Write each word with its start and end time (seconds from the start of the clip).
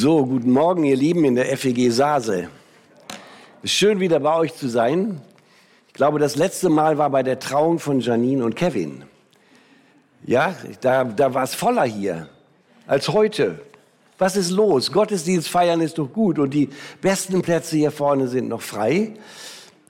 So, 0.00 0.24
guten 0.24 0.52
Morgen, 0.52 0.84
ihr 0.84 0.94
Lieben 0.94 1.24
in 1.24 1.34
der 1.34 1.46
FEG 1.56 1.90
Sase. 1.90 2.48
Es 3.64 3.72
ist 3.72 3.72
schön, 3.72 3.98
wieder 3.98 4.20
bei 4.20 4.36
euch 4.36 4.54
zu 4.54 4.68
sein. 4.68 5.20
Ich 5.88 5.94
glaube, 5.94 6.20
das 6.20 6.36
letzte 6.36 6.68
Mal 6.68 6.98
war 6.98 7.10
bei 7.10 7.24
der 7.24 7.40
Trauung 7.40 7.80
von 7.80 7.98
Janine 7.98 8.44
und 8.44 8.54
Kevin. 8.54 9.02
Ja, 10.24 10.54
da, 10.82 11.02
da 11.02 11.34
war 11.34 11.42
es 11.42 11.56
voller 11.56 11.82
hier 11.82 12.28
als 12.86 13.08
heute. 13.08 13.60
Was 14.18 14.36
ist 14.36 14.52
los? 14.52 14.92
Gottesdienst 14.92 15.48
feiern 15.48 15.80
ist 15.80 15.98
doch 15.98 16.12
gut 16.12 16.38
und 16.38 16.54
die 16.54 16.68
besten 17.00 17.42
Plätze 17.42 17.76
hier 17.76 17.90
vorne 17.90 18.28
sind 18.28 18.48
noch 18.48 18.62
frei. 18.62 19.14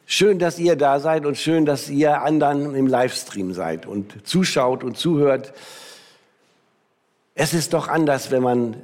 Schön, 0.06 0.38
dass 0.38 0.58
ihr 0.58 0.76
da 0.76 1.00
seid 1.00 1.26
und 1.26 1.36
schön, 1.36 1.66
dass 1.66 1.90
ihr 1.90 2.22
anderen 2.22 2.74
im 2.74 2.86
Livestream 2.86 3.52
seid 3.52 3.84
und 3.84 4.26
zuschaut 4.26 4.84
und 4.84 4.96
zuhört. 4.96 5.52
Es 7.34 7.52
ist 7.52 7.74
doch 7.74 7.88
anders, 7.88 8.30
wenn 8.30 8.42
man 8.42 8.76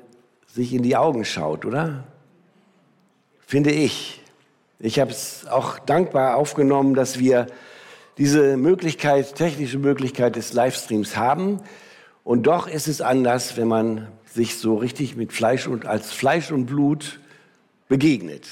sich 0.54 0.72
in 0.72 0.84
die 0.84 0.94
Augen 0.94 1.24
schaut, 1.24 1.64
oder? 1.64 2.04
Finde 3.44 3.72
ich. 3.72 4.22
Ich 4.78 5.00
habe 5.00 5.10
es 5.10 5.46
auch 5.48 5.80
dankbar 5.80 6.36
aufgenommen, 6.36 6.94
dass 6.94 7.18
wir 7.18 7.48
diese 8.18 8.56
Möglichkeit, 8.56 9.34
technische 9.34 9.78
Möglichkeit 9.78 10.36
des 10.36 10.52
Livestreams 10.52 11.16
haben. 11.16 11.60
Und 12.22 12.44
doch 12.44 12.68
ist 12.68 12.86
es 12.86 13.00
anders, 13.00 13.56
wenn 13.56 13.66
man 13.66 14.06
sich 14.32 14.56
so 14.56 14.76
richtig 14.76 15.16
mit 15.16 15.32
Fleisch 15.32 15.66
und 15.66 15.86
als 15.86 16.12
Fleisch 16.12 16.52
und 16.52 16.66
Blut 16.66 17.18
begegnet. 17.88 18.46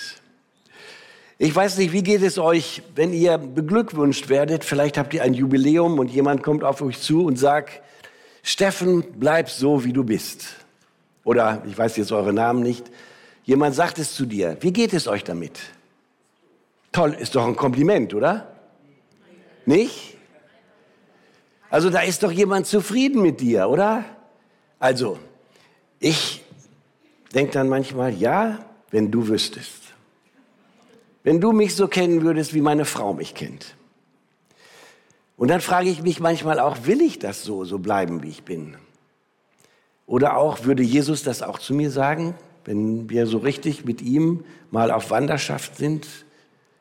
Ich 1.38 1.54
weiß 1.54 1.78
nicht, 1.78 1.92
wie 1.92 2.02
geht 2.02 2.22
es 2.22 2.36
euch, 2.36 2.82
wenn 2.96 3.12
ihr 3.12 3.38
beglückwünscht 3.38 4.28
werdet? 4.28 4.64
Vielleicht 4.64 4.98
habt 4.98 5.14
ihr 5.14 5.22
ein 5.22 5.34
Jubiläum 5.34 6.00
und 6.00 6.08
jemand 6.10 6.42
kommt 6.42 6.64
auf 6.64 6.82
euch 6.82 7.00
zu 7.00 7.24
und 7.24 7.36
sagt, 7.36 7.80
Steffen, 8.42 9.04
bleib 9.18 9.48
so, 9.48 9.84
wie 9.84 9.92
du 9.92 10.02
bist 10.02 10.61
oder 11.24 11.62
ich 11.66 11.76
weiß 11.76 11.96
jetzt 11.96 12.12
eure 12.12 12.32
Namen 12.32 12.62
nicht, 12.62 12.90
jemand 13.44 13.74
sagt 13.74 13.98
es 13.98 14.14
zu 14.14 14.26
dir, 14.26 14.56
wie 14.60 14.72
geht 14.72 14.92
es 14.92 15.08
euch 15.08 15.24
damit? 15.24 15.58
Toll, 16.92 17.16
ist 17.18 17.34
doch 17.34 17.46
ein 17.46 17.56
Kompliment, 17.56 18.14
oder? 18.14 18.52
Nicht? 19.64 20.16
Also 21.70 21.88
da 21.88 22.00
ist 22.00 22.22
doch 22.22 22.30
jemand 22.30 22.66
zufrieden 22.66 23.22
mit 23.22 23.40
dir, 23.40 23.68
oder? 23.68 24.04
Also, 24.78 25.18
ich 26.00 26.44
denke 27.34 27.52
dann 27.52 27.68
manchmal, 27.68 28.12
ja, 28.12 28.58
wenn 28.90 29.10
du 29.10 29.28
wüsstest. 29.28 29.80
Wenn 31.22 31.40
du 31.40 31.52
mich 31.52 31.74
so 31.74 31.88
kennen 31.88 32.22
würdest, 32.22 32.52
wie 32.52 32.60
meine 32.60 32.84
Frau 32.84 33.14
mich 33.14 33.34
kennt. 33.34 33.74
Und 35.36 35.48
dann 35.48 35.60
frage 35.60 35.88
ich 35.88 36.02
mich 36.02 36.20
manchmal 36.20 36.58
auch, 36.58 36.84
will 36.84 37.00
ich 37.00 37.18
das 37.18 37.42
so, 37.42 37.64
so 37.64 37.78
bleiben, 37.78 38.22
wie 38.22 38.28
ich 38.28 38.42
bin? 38.42 38.76
Oder 40.12 40.36
auch, 40.36 40.64
würde 40.64 40.82
Jesus 40.82 41.22
das 41.22 41.40
auch 41.40 41.58
zu 41.58 41.72
mir 41.72 41.90
sagen, 41.90 42.34
wenn 42.66 43.08
wir 43.08 43.26
so 43.26 43.38
richtig 43.38 43.86
mit 43.86 44.02
ihm 44.02 44.44
mal 44.70 44.90
auf 44.90 45.08
Wanderschaft 45.08 45.78
sind, 45.78 46.06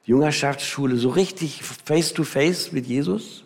Jüngerschaftsschule, 0.03 0.97
so 0.97 1.07
richtig 1.07 1.61
face 1.63 2.11
to 2.11 2.25
face 2.25 2.73
mit 2.73 2.87
Jesus? 2.87 3.45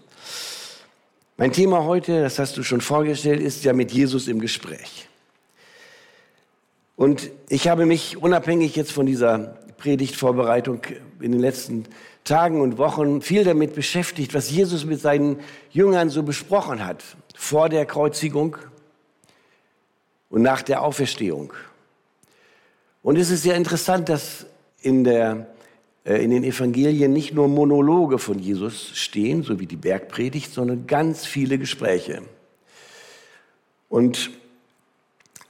Mein 1.38 1.52
Thema 1.52 1.84
heute, 1.84 2.20
das 2.20 2.40
hast 2.40 2.58
du 2.58 2.64
schon 2.64 2.82
vorgestellt, 2.82 3.40
ist 3.40 3.64
ja 3.64 3.74
mit 3.74 3.92
Jesus 3.92 4.28
im 4.28 4.40
Gespräch. 4.40 5.08
Und 6.96 7.30
ich 7.48 7.68
habe 7.68 7.86
mich 7.86 8.18
unabhängig 8.18 8.76
jetzt 8.76 8.92
von 8.92 9.06
dieser 9.06 9.60
Predigtvorbereitung 9.78 10.82
in 11.20 11.32
den 11.32 11.42
letzten 11.42 11.86
Tagen 12.24 12.60
und 12.60 12.80
Wochen 12.80 13.22
viel 13.22 13.44
damit 13.44 13.76
beschäftigt, 13.76 14.34
was 14.34 14.50
Jesus 14.50 14.84
mit 14.84 15.00
seinen 15.00 15.42
Jüngern 15.70 16.10
so 16.10 16.24
besprochen 16.24 16.84
hat 16.84 17.04
vor 17.36 17.70
der 17.70 17.86
Kreuzigung 17.86 18.58
und 20.30 20.42
nach 20.42 20.62
der 20.62 20.82
Auferstehung. 20.82 21.54
Und 23.02 23.18
es 23.18 23.30
ist 23.30 23.44
sehr 23.44 23.56
interessant, 23.56 24.10
dass 24.10 24.46
in, 24.82 25.04
der, 25.04 25.48
äh, 26.06 26.24
in 26.24 26.32
den 26.32 26.44
Evangelien 26.44 27.14
nicht 27.14 27.34
nur 27.34 27.48
Monologe 27.48 28.18
von 28.18 28.40
Jesus 28.40 28.92
stehen, 28.96 29.44
so 29.44 29.60
wie 29.60 29.68
die 29.68 29.76
Bergpredigt, 29.76 30.52
sondern 30.52 30.88
ganz 30.88 31.26
viele 31.26 31.58
Gespräche. 31.58 32.24
Und 33.90 34.32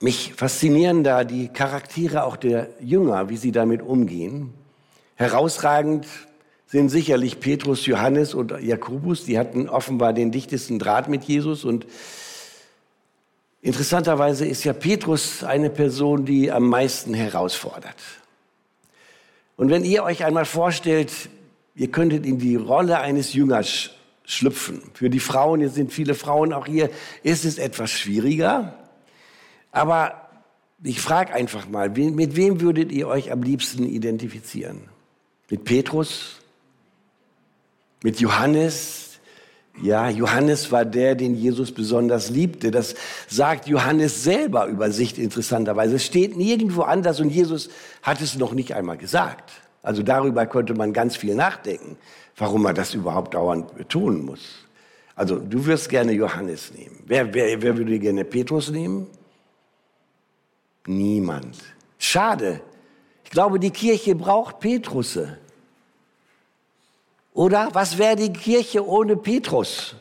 mich 0.01 0.33
faszinieren 0.35 1.03
da 1.03 1.23
die 1.23 1.47
Charaktere 1.47 2.25
auch 2.25 2.35
der 2.35 2.69
Jünger, 2.81 3.29
wie 3.29 3.37
sie 3.37 3.51
damit 3.51 3.81
umgehen. 3.81 4.53
Herausragend 5.15 6.05
sind 6.67 6.89
sicherlich 6.89 7.39
Petrus, 7.39 7.85
Johannes 7.85 8.33
und 8.33 8.51
Jakobus. 8.61 9.23
Die 9.23 9.39
hatten 9.39 9.69
offenbar 9.69 10.11
den 10.11 10.31
dichtesten 10.31 10.77
Draht 10.77 11.07
mit 11.07 11.23
Jesus 11.23 11.63
und 11.63 11.85
Interessanterweise 13.65 14.45
ist 14.45 14.63
ja 14.63 14.73
Petrus 14.73 15.43
eine 15.43 15.71
Person, 15.71 16.23
die 16.23 16.51
am 16.51 16.69
meisten 16.69 17.15
herausfordert. 17.15 17.95
Und 19.57 19.71
wenn 19.71 19.83
ihr 19.83 20.03
euch 20.03 20.23
einmal 20.23 20.45
vorstellt, 20.45 21.11
ihr 21.73 21.87
könntet 21.87 22.27
in 22.27 22.37
die 22.37 22.57
Rolle 22.57 22.99
eines 22.99 23.33
Jüngers 23.33 23.89
schlüpfen. 24.23 24.83
Für 24.93 25.09
die 25.09 25.19
Frauen, 25.19 25.61
hier 25.61 25.71
sind 25.71 25.91
viele 25.91 26.13
Frauen 26.13 26.53
auch 26.53 26.67
hier, 26.67 26.91
ist 27.23 27.43
es 27.43 27.57
etwas 27.57 27.89
schwieriger. 27.89 28.77
Aber 29.71 30.29
ich 30.83 31.01
frage 31.01 31.33
einfach 31.33 31.67
mal, 31.67 31.89
mit 31.89 32.35
wem 32.35 32.61
würdet 32.61 32.91
ihr 32.91 33.07
euch 33.07 33.31
am 33.31 33.41
liebsten 33.41 33.87
identifizieren? 33.87 34.89
Mit 35.49 35.63
Petrus? 35.63 36.35
Mit 38.03 38.19
Johannes? 38.19 39.04
Ja, 39.81 40.09
Johannes 40.09 40.71
war 40.71 40.85
der, 40.85 41.15
den 41.15 41.35
Jesus 41.35 41.73
besonders 41.73 42.29
liebte. 42.29 42.71
Das 42.71 42.95
sagt 43.27 43.67
Johannes 43.67 44.23
selber 44.23 44.67
über 44.67 44.91
sich 44.91 45.19
interessanterweise. 45.19 45.95
Es 45.95 46.05
steht 46.05 46.37
nirgendwo 46.37 46.83
anders 46.83 47.19
und 47.19 47.29
Jesus 47.29 47.69
hat 48.01 48.21
es 48.21 48.37
noch 48.37 48.53
nicht 48.53 48.73
einmal 48.73 48.97
gesagt. 48.97 49.51
Also 49.83 50.01
darüber 50.01 50.45
könnte 50.45 50.73
man 50.73 50.93
ganz 50.93 51.15
viel 51.15 51.35
nachdenken, 51.35 51.97
warum 52.37 52.65
er 52.65 52.73
das 52.73 52.93
überhaupt 52.93 53.33
dauernd 53.33 53.75
betonen 53.75 54.25
muss. 54.25 54.65
Also 55.15 55.37
du 55.37 55.65
wirst 55.65 55.89
gerne 55.89 56.13
Johannes 56.13 56.73
nehmen. 56.73 57.03
Wer, 57.05 57.33
wer, 57.33 57.61
wer 57.61 57.77
würde 57.77 57.99
gerne 57.99 58.23
Petrus 58.23 58.69
nehmen? 58.69 59.07
Niemand. 60.87 61.57
Schade. 61.97 62.61
Ich 63.23 63.31
glaube, 63.31 63.59
die 63.59 63.71
Kirche 63.71 64.15
braucht 64.15 64.59
Petrusse. 64.59 65.37
Oder 67.35 67.69
was 67.73 67.97
wäre 67.97 68.15
die 68.15 68.31
Kirche 68.31 68.87
ohne 68.87 69.17
Petrus? 69.17 69.93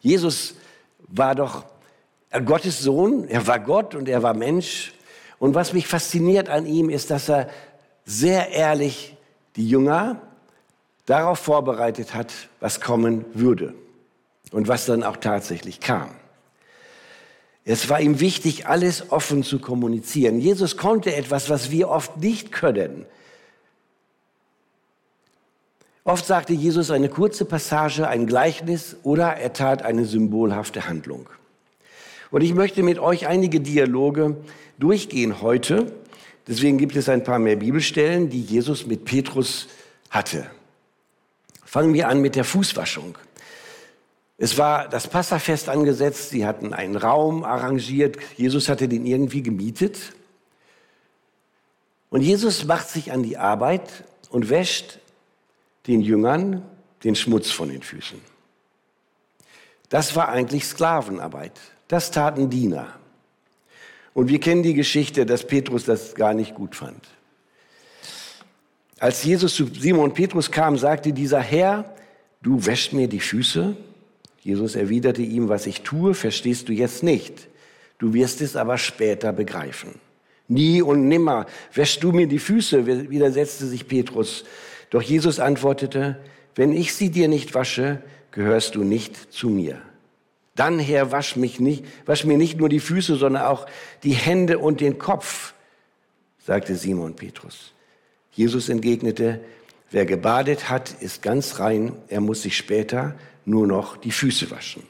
Jesus 0.00 0.54
war 1.06 1.34
doch 1.34 1.66
Gottes 2.46 2.80
Sohn, 2.80 3.28
er 3.28 3.46
war 3.46 3.60
Gott 3.60 3.94
und 3.94 4.08
er 4.08 4.22
war 4.22 4.32
Mensch. 4.32 4.94
Und 5.38 5.54
was 5.54 5.74
mich 5.74 5.86
fasziniert 5.86 6.48
an 6.48 6.64
ihm 6.64 6.88
ist, 6.88 7.10
dass 7.10 7.28
er 7.28 7.50
sehr 8.06 8.48
ehrlich 8.52 9.16
die 9.54 9.68
Jünger 9.68 10.22
darauf 11.04 11.38
vorbereitet 11.38 12.14
hat, 12.14 12.32
was 12.58 12.80
kommen 12.80 13.26
würde 13.34 13.74
und 14.50 14.66
was 14.66 14.86
dann 14.86 15.02
auch 15.02 15.18
tatsächlich 15.18 15.80
kam. 15.80 16.08
Es 17.66 17.90
war 17.90 18.00
ihm 18.00 18.18
wichtig, 18.18 18.66
alles 18.66 19.12
offen 19.12 19.42
zu 19.42 19.58
kommunizieren. 19.58 20.40
Jesus 20.40 20.78
konnte 20.78 21.14
etwas, 21.14 21.50
was 21.50 21.70
wir 21.70 21.90
oft 21.90 22.16
nicht 22.16 22.50
können. 22.50 23.04
Oft 26.06 26.24
sagte 26.24 26.52
Jesus 26.52 26.92
eine 26.92 27.08
kurze 27.08 27.44
Passage, 27.44 28.06
ein 28.06 28.28
Gleichnis 28.28 28.94
oder 29.02 29.38
er 29.38 29.52
tat 29.52 29.82
eine 29.82 30.04
symbolhafte 30.04 30.86
Handlung. 30.86 31.28
Und 32.30 32.42
ich 32.42 32.54
möchte 32.54 32.84
mit 32.84 33.00
euch 33.00 33.26
einige 33.26 33.60
Dialoge 33.60 34.36
durchgehen 34.78 35.42
heute. 35.42 35.92
Deswegen 36.46 36.78
gibt 36.78 36.94
es 36.94 37.08
ein 37.08 37.24
paar 37.24 37.40
mehr 37.40 37.56
Bibelstellen, 37.56 38.30
die 38.30 38.40
Jesus 38.40 38.86
mit 38.86 39.04
Petrus 39.04 39.66
hatte. 40.08 40.46
Fangen 41.64 41.92
wir 41.92 42.06
an 42.06 42.20
mit 42.20 42.36
der 42.36 42.44
Fußwaschung. 42.44 43.18
Es 44.38 44.56
war 44.58 44.88
das 44.88 45.08
Passafest 45.08 45.68
angesetzt, 45.68 46.30
sie 46.30 46.46
hatten 46.46 46.72
einen 46.72 46.94
Raum 46.94 47.42
arrangiert, 47.42 48.16
Jesus 48.36 48.68
hatte 48.68 48.86
den 48.86 49.06
irgendwie 49.06 49.42
gemietet. 49.42 50.12
Und 52.10 52.20
Jesus 52.20 52.64
macht 52.64 52.90
sich 52.90 53.10
an 53.10 53.24
die 53.24 53.38
Arbeit 53.38 54.04
und 54.30 54.50
wäscht 54.50 55.00
den 55.86 56.00
Jüngern 56.00 56.62
den 57.04 57.14
Schmutz 57.14 57.50
von 57.50 57.68
den 57.68 57.82
Füßen. 57.82 58.18
Das 59.88 60.16
war 60.16 60.28
eigentlich 60.28 60.64
Sklavenarbeit. 60.64 61.52
Das 61.88 62.10
taten 62.10 62.50
Diener. 62.50 62.88
Und 64.12 64.28
wir 64.28 64.40
kennen 64.40 64.62
die 64.62 64.74
Geschichte, 64.74 65.26
dass 65.26 65.46
Petrus 65.46 65.84
das 65.84 66.14
gar 66.14 66.34
nicht 66.34 66.54
gut 66.54 66.74
fand. 66.74 67.06
Als 68.98 69.22
Jesus 69.24 69.54
zu 69.54 69.66
Simon 69.66 70.14
Petrus 70.14 70.50
kam, 70.50 70.78
sagte 70.78 71.12
dieser 71.12 71.40
Herr, 71.40 71.94
du 72.42 72.64
wäschst 72.64 72.92
mir 72.94 73.08
die 73.08 73.20
Füße. 73.20 73.76
Jesus 74.42 74.74
erwiderte 74.74 75.22
ihm, 75.22 75.48
was 75.48 75.66
ich 75.66 75.82
tue, 75.82 76.14
verstehst 76.14 76.68
du 76.68 76.72
jetzt 76.72 77.02
nicht. 77.02 77.48
Du 77.98 78.14
wirst 78.14 78.40
es 78.40 78.56
aber 78.56 78.78
später 78.78 79.32
begreifen. 79.32 80.00
Nie 80.48 80.80
und 80.80 81.08
nimmer 81.08 81.46
wäschst 81.74 82.02
du 82.02 82.12
mir 82.12 82.26
die 82.26 82.38
Füße, 82.38 83.10
widersetzte 83.10 83.66
sich 83.66 83.86
Petrus. 83.86 84.44
Doch 84.90 85.02
Jesus 85.02 85.40
antwortete, 85.40 86.18
wenn 86.54 86.72
ich 86.72 86.94
sie 86.94 87.10
dir 87.10 87.28
nicht 87.28 87.54
wasche, 87.54 88.02
gehörst 88.30 88.74
du 88.74 88.84
nicht 88.84 89.32
zu 89.32 89.48
mir. 89.48 89.80
Dann, 90.54 90.78
Herr, 90.78 91.12
wasch, 91.12 91.36
mich 91.36 91.60
nicht, 91.60 91.84
wasch 92.06 92.24
mir 92.24 92.38
nicht 92.38 92.58
nur 92.58 92.68
die 92.68 92.80
Füße, 92.80 93.16
sondern 93.16 93.42
auch 93.42 93.66
die 94.02 94.14
Hände 94.14 94.58
und 94.58 94.80
den 94.80 94.98
Kopf, 94.98 95.52
sagte 96.38 96.76
Simon 96.76 97.14
Petrus. 97.14 97.72
Jesus 98.32 98.68
entgegnete, 98.68 99.40
wer 99.90 100.06
gebadet 100.06 100.70
hat, 100.70 100.94
ist 101.00 101.22
ganz 101.22 101.58
rein, 101.58 101.92
er 102.08 102.20
muss 102.20 102.42
sich 102.42 102.56
später 102.56 103.14
nur 103.44 103.66
noch 103.66 103.96
die 103.96 104.12
Füße 104.12 104.50
waschen. 104.50 104.82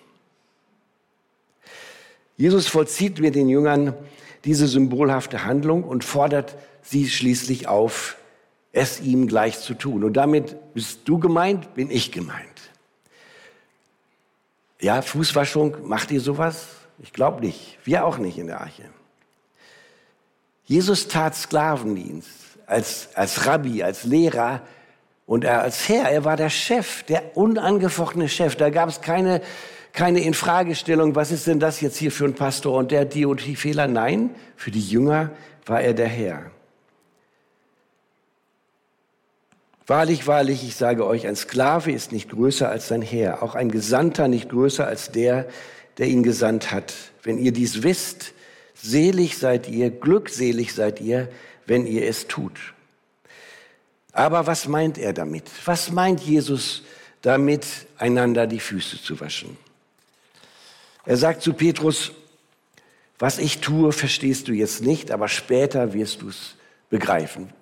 Jesus 2.36 2.68
vollzieht 2.68 3.18
mit 3.20 3.34
den 3.34 3.48
Jüngern 3.48 3.94
diese 4.44 4.68
symbolhafte 4.68 5.44
Handlung 5.44 5.82
und 5.82 6.04
fordert 6.04 6.56
sie 6.82 7.08
schließlich 7.08 7.66
auf, 7.66 8.16
es 8.76 9.00
ihm 9.00 9.26
gleich 9.26 9.58
zu 9.58 9.72
tun. 9.72 10.04
Und 10.04 10.12
damit 10.12 10.74
bist 10.74 11.00
du 11.06 11.18
gemeint, 11.18 11.74
bin 11.74 11.90
ich 11.90 12.12
gemeint. 12.12 12.70
Ja, 14.80 15.00
Fußwaschung, 15.00 15.88
macht 15.88 16.10
ihr 16.10 16.20
sowas? 16.20 16.66
Ich 16.98 17.14
glaube 17.14 17.44
nicht. 17.44 17.78
Wir 17.84 18.04
auch 18.04 18.18
nicht 18.18 18.36
in 18.36 18.48
der 18.48 18.60
Arche. 18.60 18.84
Jesus 20.64 21.08
tat 21.08 21.34
Sklavendienst 21.34 22.28
als, 22.66 23.08
als 23.14 23.46
Rabbi, 23.46 23.82
als 23.82 24.04
Lehrer 24.04 24.60
und 25.24 25.44
er 25.44 25.62
als 25.62 25.88
Herr. 25.88 26.10
Er 26.10 26.26
war 26.26 26.36
der 26.36 26.50
Chef, 26.50 27.02
der 27.04 27.34
unangefochtene 27.34 28.28
Chef. 28.28 28.56
Da 28.56 28.68
gab 28.68 28.90
es 28.90 29.00
keine, 29.00 29.40
keine 29.94 30.20
Infragestellung, 30.20 31.14
was 31.14 31.30
ist 31.32 31.46
denn 31.46 31.60
das 31.60 31.80
jetzt 31.80 31.96
hier 31.96 32.12
für 32.12 32.26
ein 32.26 32.34
Pastor 32.34 32.76
und 32.76 32.90
der 32.90 33.06
die 33.06 33.24
und 33.24 33.46
die 33.46 33.56
Fehler. 33.56 33.86
Nein, 33.86 34.34
für 34.54 34.70
die 34.70 34.86
Jünger 34.86 35.30
war 35.64 35.80
er 35.80 35.94
der 35.94 36.08
Herr. 36.08 36.50
Wahrlich, 39.86 40.26
wahrlich, 40.26 40.64
ich 40.64 40.74
sage 40.74 41.06
euch, 41.06 41.28
ein 41.28 41.36
Sklave 41.36 41.92
ist 41.92 42.10
nicht 42.10 42.30
größer 42.30 42.68
als 42.68 42.88
sein 42.88 43.02
Herr, 43.02 43.42
auch 43.42 43.54
ein 43.54 43.70
Gesandter 43.70 44.26
nicht 44.26 44.48
größer 44.48 44.84
als 44.84 45.12
der, 45.12 45.48
der 45.98 46.08
ihn 46.08 46.24
gesandt 46.24 46.72
hat. 46.72 46.92
Wenn 47.22 47.38
ihr 47.38 47.52
dies 47.52 47.84
wisst, 47.84 48.32
selig 48.74 49.38
seid 49.38 49.68
ihr, 49.68 49.90
glückselig 49.90 50.74
seid 50.74 51.00
ihr, 51.00 51.28
wenn 51.66 51.86
ihr 51.86 52.06
es 52.08 52.26
tut. 52.26 52.74
Aber 54.12 54.48
was 54.48 54.66
meint 54.66 54.98
er 54.98 55.12
damit? 55.12 55.44
Was 55.64 55.92
meint 55.92 56.20
Jesus 56.20 56.82
damit, 57.22 57.66
einander 57.96 58.48
die 58.48 58.60
Füße 58.60 59.00
zu 59.00 59.20
waschen? 59.20 59.56
Er 61.04 61.16
sagt 61.16 61.42
zu 61.42 61.52
Petrus, 61.52 62.10
was 63.20 63.38
ich 63.38 63.60
tue, 63.60 63.92
verstehst 63.92 64.48
du 64.48 64.52
jetzt 64.52 64.82
nicht, 64.82 65.12
aber 65.12 65.28
später 65.28 65.92
wirst 65.92 66.22
du 66.22 66.30
es 66.30 66.56
begreifen. 66.90 67.52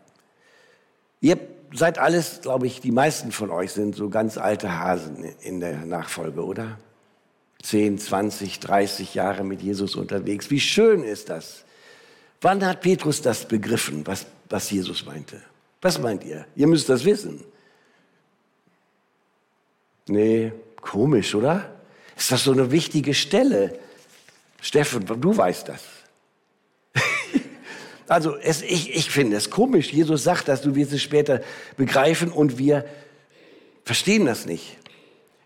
Ihr 1.25 1.39
seid 1.73 1.97
alles, 1.97 2.43
glaube 2.43 2.67
ich, 2.67 2.83
die 2.83 2.93
meisten 2.93 3.33
von 3.33 3.49
euch 3.49 3.73
sind 3.73 3.97
so 3.97 4.11
ganz 4.11 4.37
alte 4.37 4.79
Hasen 4.79 5.25
in 5.41 5.59
der 5.59 5.87
Nachfolge, 5.87 6.45
oder? 6.45 6.79
10, 7.63 7.97
20, 7.97 8.61
30 8.61 9.15
Jahre 9.15 9.43
mit 9.43 9.63
Jesus 9.63 9.97
unterwegs. 9.97 10.51
Wie 10.51 10.61
schön 10.61 11.03
ist 11.03 11.31
das? 11.31 11.65
Wann 12.43 12.63
hat 12.63 12.83
Petrus 12.83 13.23
das 13.23 13.49
begriffen, 13.49 14.07
was, 14.07 14.27
was 14.51 14.71
Jesus 14.71 15.07
meinte? 15.07 15.41
Was 15.81 15.99
meint 15.99 16.25
ihr? 16.25 16.45
Ihr 16.57 16.67
müsst 16.67 16.91
das 16.91 17.07
wissen. 17.07 17.43
Nee, 20.07 20.53
komisch, 20.83 21.35
oder? 21.35 21.75
Ist 22.19 22.33
das 22.33 22.45
so 22.45 22.53
eine 22.53 22.71
wichtige 22.71 23.15
Stelle? 23.15 23.79
Steffen, 24.61 25.07
du 25.07 25.35
weißt 25.35 25.71
das. 25.71 25.94
Also 28.07 28.37
es, 28.37 28.63
ich, 28.63 28.95
ich 28.95 29.11
finde 29.11 29.37
es 29.37 29.51
komisch. 29.51 29.93
Jesus 29.93 30.25
sagt 30.25 30.49
das, 30.49 30.63
du 30.63 30.75
wirst 30.75 30.93
es 30.93 31.03
später 31.03 31.41
begreifen 31.77 32.31
und 32.31 32.59
wir 32.59 32.85
verstehen 33.85 34.27
das 34.27 34.47
nicht. 34.47 34.77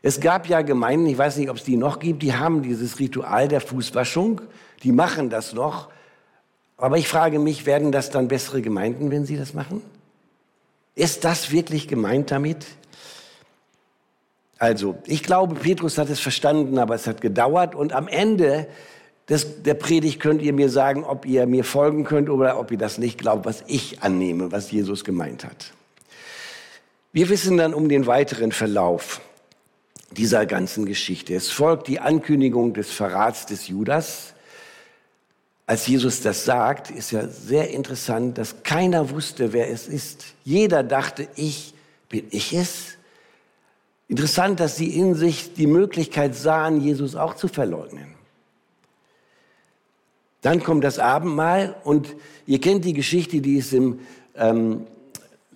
Es 0.03 0.21
gab 0.21 0.49
ja 0.49 0.63
Gemeinden, 0.63 1.07
ich 1.07 1.19
weiß 1.19 1.37
nicht, 1.37 1.51
ob 1.51 1.57
es 1.57 1.65
die 1.65 1.77
noch 1.77 1.99
gibt, 1.99 2.23
die 2.23 2.35
haben 2.35 2.63
dieses 2.63 2.99
Ritual 2.99 3.49
der 3.49 3.61
Fußwaschung, 3.61 4.41
die 4.83 4.93
machen 4.93 5.29
das 5.29 5.53
noch. 5.53 5.89
Aber 6.77 6.97
ich 6.97 7.09
frage 7.09 7.41
mich, 7.41 7.67
werden 7.67 7.91
das 7.91 8.11
dann 8.11 8.29
bessere 8.29 8.63
Gemeinden, 8.63 9.11
wenn 9.11 9.27
sie 9.27 9.37
das 9.37 9.55
machen? 9.55 9.83
Ist 10.95 11.25
das 11.25 11.51
wirklich 11.51 11.89
gemeint 11.89 12.31
damit? 12.31 12.65
Also, 14.59 14.99
ich 15.07 15.23
glaube, 15.23 15.55
Petrus 15.57 15.99
hat 15.99 16.09
es 16.11 16.21
verstanden, 16.21 16.79
aber 16.79 16.95
es 16.95 17.07
hat 17.07 17.21
gedauert 17.21 17.75
und 17.75 17.93
am 17.93 18.09
Ende 18.09 18.67
des, 19.29 19.63
der 19.63 19.75
Predigt 19.75 20.21
könnt 20.21 20.41
ihr 20.41 20.53
mir 20.53 20.71
sagen, 20.71 21.05
ob 21.05 21.27
ihr 21.27 21.47
mir 21.47 21.65
folgen 21.65 22.05
könnt 22.05 22.31
oder 22.31 22.59
ob 22.59 22.71
ihr 22.71 22.79
das 22.79 22.99
nicht 22.99 23.19
glaubt, 23.19 23.45
was 23.45 23.63
ich 23.67 24.03
annehme, 24.03 24.53
was 24.53 24.71
Jesus 24.71 25.05
gemeint 25.05 25.45
hat. 25.45 25.73
Wir 27.13 27.29
wissen 27.29 27.57
dann 27.57 27.75
um 27.75 27.89
den 27.89 28.07
weiteren 28.07 28.53
Verlauf 28.53 29.21
dieser 30.11 30.47
ganzen 30.47 30.87
Geschichte. 30.87 31.35
Es 31.35 31.51
folgt 31.51 31.89
die 31.89 32.01
Ankündigung 32.01 32.73
des 32.73 32.91
Verrats 32.91 33.45
des 33.47 33.69
Judas. 33.69 34.35
Als 35.67 35.87
Jesus 35.87 36.23
das 36.23 36.47
sagt, 36.47 36.91
ist 36.91 37.11
ja 37.11 37.29
sehr 37.29 37.71
interessant, 37.71 38.39
dass 38.39 38.63
keiner 38.63 39.11
wusste, 39.11 39.53
wer 39.53 39.71
es 39.71 39.87
ist. 39.87 40.25
Jeder 40.45 40.83
dachte, 40.83 41.29
ich 41.37 41.75
bin 42.09 42.25
ich 42.31 42.55
es. 42.55 42.97
Interessant, 44.09 44.61
dass 44.61 44.77
sie 44.77 44.97
in 44.97 45.15
sich 45.15 45.53
die 45.53 45.67
Möglichkeit 45.67 46.35
sahen, 46.35 46.81
Jesus 46.81 47.15
auch 47.15 47.35
zu 47.35 47.49
verleugnen. 47.49 48.18
Dann 50.43 50.63
kommt 50.63 50.85
das 50.85 50.99
Abendmahl 50.99 51.77
und 51.85 52.15
ihr 52.47 52.61
kennt 52.61 52.85
die 52.85 52.93
Geschichte, 52.93 53.41
die 53.41 53.57
ist 53.57 53.73
im 53.73 54.01
ähm, 54.37 54.87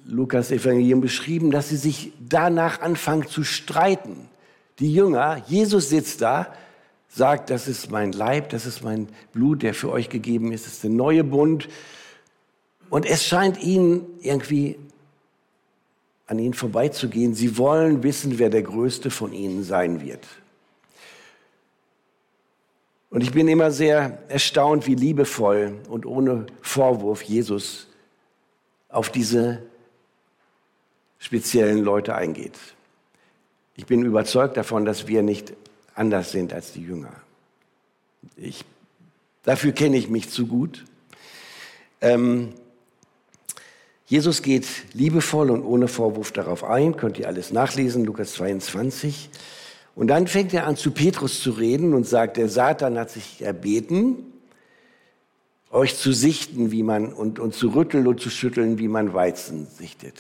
Lukas-Evangelium 0.07 1.01
beschrieben, 1.01 1.51
dass 1.51 1.69
sie 1.69 1.77
sich 1.77 2.13
danach 2.21 2.81
anfangen 2.81 3.29
zu 3.29 3.45
streiten. 3.45 4.29
Die 4.81 4.93
Jünger, 4.93 5.43
Jesus 5.47 5.91
sitzt 5.91 6.23
da, 6.23 6.53
sagt, 7.09 7.51
das 7.51 7.69
ist 7.69 7.91
mein 7.91 8.13
Leib, 8.13 8.49
das 8.51 8.67
ist 8.67 8.83
mein 8.83 9.09
Blut, 9.33 9.63
der 9.63 9.75
für 9.75 9.91
euch 9.91 10.09
gegeben 10.09 10.53
ist, 10.53 10.67
das 10.67 10.75
ist 10.75 10.85
der 10.85 10.91
neue 10.91 11.25
Bund. 11.25 11.69
Und 12.91 13.07
es 13.07 13.25
scheint 13.25 13.63
ihnen 13.63 14.05
irgendwie 14.21 14.79
an 16.27 16.39
ihnen 16.39 16.55
vorbeizugehen. 16.55 17.35
Sie 17.35 17.59
wollen 17.59 18.03
wissen, 18.03 18.39
wer 18.39 18.51
der 18.51 18.63
Größte 18.63 19.11
von 19.11 19.33
ihnen 19.33 19.63
sein 19.63 20.01
wird. 20.01 20.27
Und 23.13 23.21
ich 23.21 23.33
bin 23.33 23.47
immer 23.47 23.71
sehr 23.71 24.19
erstaunt, 24.29 24.87
wie 24.87 24.95
liebevoll 24.95 25.79
und 25.91 26.07
ohne 26.07 26.47
Vorwurf 26.63 27.21
Jesus 27.21 27.89
auf 28.89 29.11
diese 29.11 29.63
speziellen 31.19 31.85
Leute 31.85 32.15
eingeht. 32.15 32.59
Ich 33.77 33.85
bin 33.85 34.03
überzeugt 34.03 34.57
davon, 34.57 34.87
dass 34.87 35.09
wir 35.09 35.23
nicht 35.23 35.53
anders 35.95 36.33
sind 36.33 36.55
als 36.55 36.73
die 36.73 36.85
Jünger. 36.85 37.13
Ich, 38.35 38.65
dafür 39.43 39.73
kenne 39.73 39.99
ich 39.99 40.09
mich 40.09 40.31
zu 40.31 40.47
gut. 40.47 40.87
Ähm, 42.01 42.55
Jesus 44.07 44.41
geht 44.41 44.67
liebevoll 44.95 45.51
und 45.51 45.63
ohne 45.65 45.87
Vorwurf 45.87 46.33
darauf 46.33 46.65
ein, 46.65 46.97
könnt 46.97 47.19
ihr 47.19 47.27
alles 47.27 47.53
nachlesen, 47.53 48.07
Lukas 48.07 48.33
22. 48.33 49.29
Und 49.95 50.09
dann 50.09 50.27
fängt 50.27 50.55
er 50.55 50.67
an, 50.67 50.77
zu 50.77 50.91
Petrus 50.91 51.43
zu 51.43 51.51
reden 51.51 51.95
und 51.95 52.07
sagt, 52.07 52.37
der 52.37 52.49
Satan 52.49 52.99
hat 52.99 53.11
sich 53.11 53.43
erbeten, 53.43 54.33
euch 55.71 55.97
zu 55.97 56.13
sichten, 56.13 56.71
wie 56.71 56.83
man, 56.83 57.13
und, 57.13 57.39
und 57.39 57.55
zu 57.55 57.69
rütteln 57.69 58.07
und 58.07 58.21
zu 58.21 58.31
schütteln, 58.31 58.79
wie 58.79 58.89
man 58.89 59.15
Weizen 59.15 59.67
sichtet. 59.67 60.15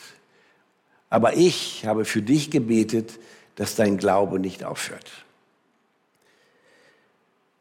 Aber 1.11 1.37
ich 1.37 1.85
habe 1.87 2.05
für 2.05 2.23
dich 2.23 2.51
gebetet, 2.51 3.19
dass 3.57 3.77
dein 3.77 3.99
Glaube 3.99 4.39
nicht 4.39 4.65
aufhört. 4.65 5.11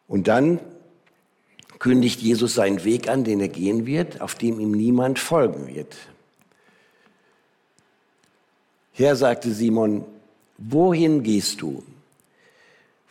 Und 0.07 0.27
dann 0.27 0.59
kündigt 1.79 2.21
Jesus 2.21 2.53
seinen 2.53 2.83
Weg 2.83 3.09
an, 3.09 3.23
den 3.23 3.39
er 3.39 3.49
gehen 3.49 3.85
wird, 3.85 4.21
auf 4.21 4.35
dem 4.35 4.59
ihm 4.59 4.71
niemand 4.71 5.19
folgen 5.19 5.67
wird. 5.67 5.95
Herr, 8.93 9.15
sagte 9.15 9.51
Simon, 9.51 10.05
wohin 10.57 11.23
gehst 11.23 11.61
du? 11.61 11.83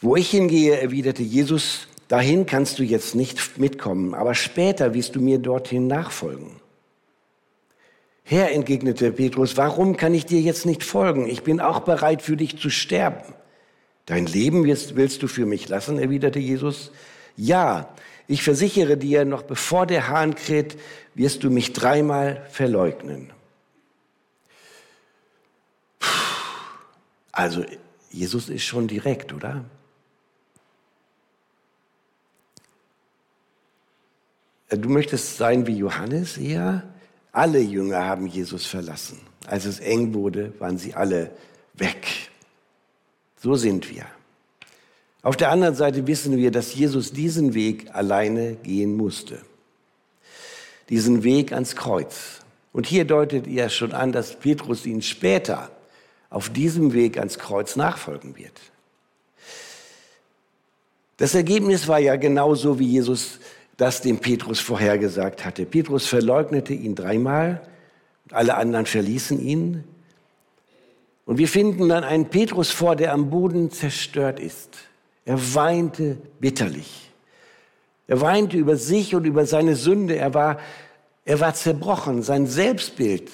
Wo 0.00 0.16
ich 0.16 0.30
hingehe, 0.30 0.80
erwiderte 0.80 1.22
Jesus, 1.22 1.86
dahin 2.08 2.46
kannst 2.46 2.78
du 2.78 2.82
jetzt 2.82 3.14
nicht 3.14 3.58
mitkommen, 3.58 4.14
aber 4.14 4.34
später 4.34 4.94
wirst 4.94 5.14
du 5.14 5.20
mir 5.20 5.38
dorthin 5.38 5.86
nachfolgen. 5.86 6.60
Herr, 8.24 8.52
entgegnete 8.52 9.12
Petrus, 9.12 9.56
warum 9.56 9.96
kann 9.96 10.14
ich 10.14 10.24
dir 10.24 10.40
jetzt 10.40 10.64
nicht 10.64 10.84
folgen? 10.84 11.28
Ich 11.28 11.42
bin 11.42 11.60
auch 11.60 11.80
bereit, 11.80 12.22
für 12.22 12.36
dich 12.36 12.58
zu 12.58 12.70
sterben. 12.70 13.34
Dein 14.06 14.26
Leben 14.26 14.64
willst, 14.64 15.22
du 15.22 15.28
für 15.28 15.46
mich 15.46 15.68
lassen, 15.68 15.98
erwiderte 15.98 16.38
Jesus. 16.38 16.92
Ja, 17.36 17.94
ich 18.26 18.42
versichere 18.42 18.96
dir, 18.96 19.24
noch 19.24 19.42
bevor 19.42 19.86
der 19.86 20.08
Hahn 20.08 20.34
kräht, 20.34 20.78
wirst 21.14 21.42
du 21.42 21.50
mich 21.50 21.72
dreimal 21.72 22.46
verleugnen. 22.50 23.32
Also, 27.32 27.64
Jesus 28.10 28.48
ist 28.48 28.64
schon 28.64 28.86
direkt, 28.86 29.32
oder? 29.32 29.64
Du 34.70 34.88
möchtest 34.88 35.36
sein 35.36 35.66
wie 35.66 35.76
Johannes 35.76 36.38
eher? 36.38 36.84
Alle 37.32 37.58
Jünger 37.58 38.04
haben 38.04 38.26
Jesus 38.26 38.66
verlassen. 38.66 39.20
Als 39.46 39.64
es 39.64 39.80
eng 39.80 40.14
wurde, 40.14 40.52
waren 40.60 40.78
sie 40.78 40.94
alle 40.94 41.32
weg. 41.74 42.06
So 43.36 43.54
sind 43.56 43.90
wir. 43.90 44.06
Auf 45.22 45.36
der 45.36 45.50
anderen 45.50 45.74
Seite 45.74 46.06
wissen 46.06 46.36
wir, 46.36 46.50
dass 46.50 46.74
Jesus 46.74 47.12
diesen 47.12 47.52
Weg 47.54 47.94
alleine 47.94 48.54
gehen 48.54 48.96
musste. 48.96 49.40
Diesen 50.88 51.24
Weg 51.24 51.52
ans 51.52 51.76
Kreuz. 51.76 52.40
Und 52.72 52.86
hier 52.86 53.04
deutet 53.04 53.46
er 53.46 53.68
schon 53.68 53.92
an, 53.92 54.12
dass 54.12 54.38
Petrus 54.38 54.86
ihn 54.86 55.02
später 55.02 55.70
auf 56.30 56.48
diesem 56.48 56.92
Weg 56.92 57.18
ans 57.18 57.38
Kreuz 57.38 57.76
nachfolgen 57.76 58.36
wird. 58.36 58.58
Das 61.16 61.34
Ergebnis 61.34 61.86
war 61.88 61.98
ja 61.98 62.16
genauso, 62.16 62.78
wie 62.78 62.86
Jesus 62.86 63.40
das 63.80 64.02
dem 64.02 64.18
Petrus 64.18 64.60
vorhergesagt 64.60 65.46
hatte. 65.46 65.64
Petrus 65.64 66.06
verleugnete 66.06 66.74
ihn 66.74 66.94
dreimal, 66.94 67.62
alle 68.30 68.56
anderen 68.56 68.84
verließen 68.84 69.40
ihn. 69.40 69.84
Und 71.24 71.38
wir 71.38 71.48
finden 71.48 71.88
dann 71.88 72.04
einen 72.04 72.26
Petrus 72.28 72.70
vor, 72.70 72.94
der 72.94 73.14
am 73.14 73.30
Boden 73.30 73.70
zerstört 73.70 74.38
ist. 74.38 74.76
Er 75.24 75.54
weinte 75.54 76.18
bitterlich. 76.40 77.10
Er 78.06 78.20
weinte 78.20 78.58
über 78.58 78.76
sich 78.76 79.14
und 79.14 79.24
über 79.24 79.46
seine 79.46 79.76
Sünde. 79.76 80.16
Er 80.16 80.34
war, 80.34 80.58
er 81.24 81.40
war 81.40 81.54
zerbrochen. 81.54 82.22
Sein 82.22 82.46
Selbstbild, 82.46 83.30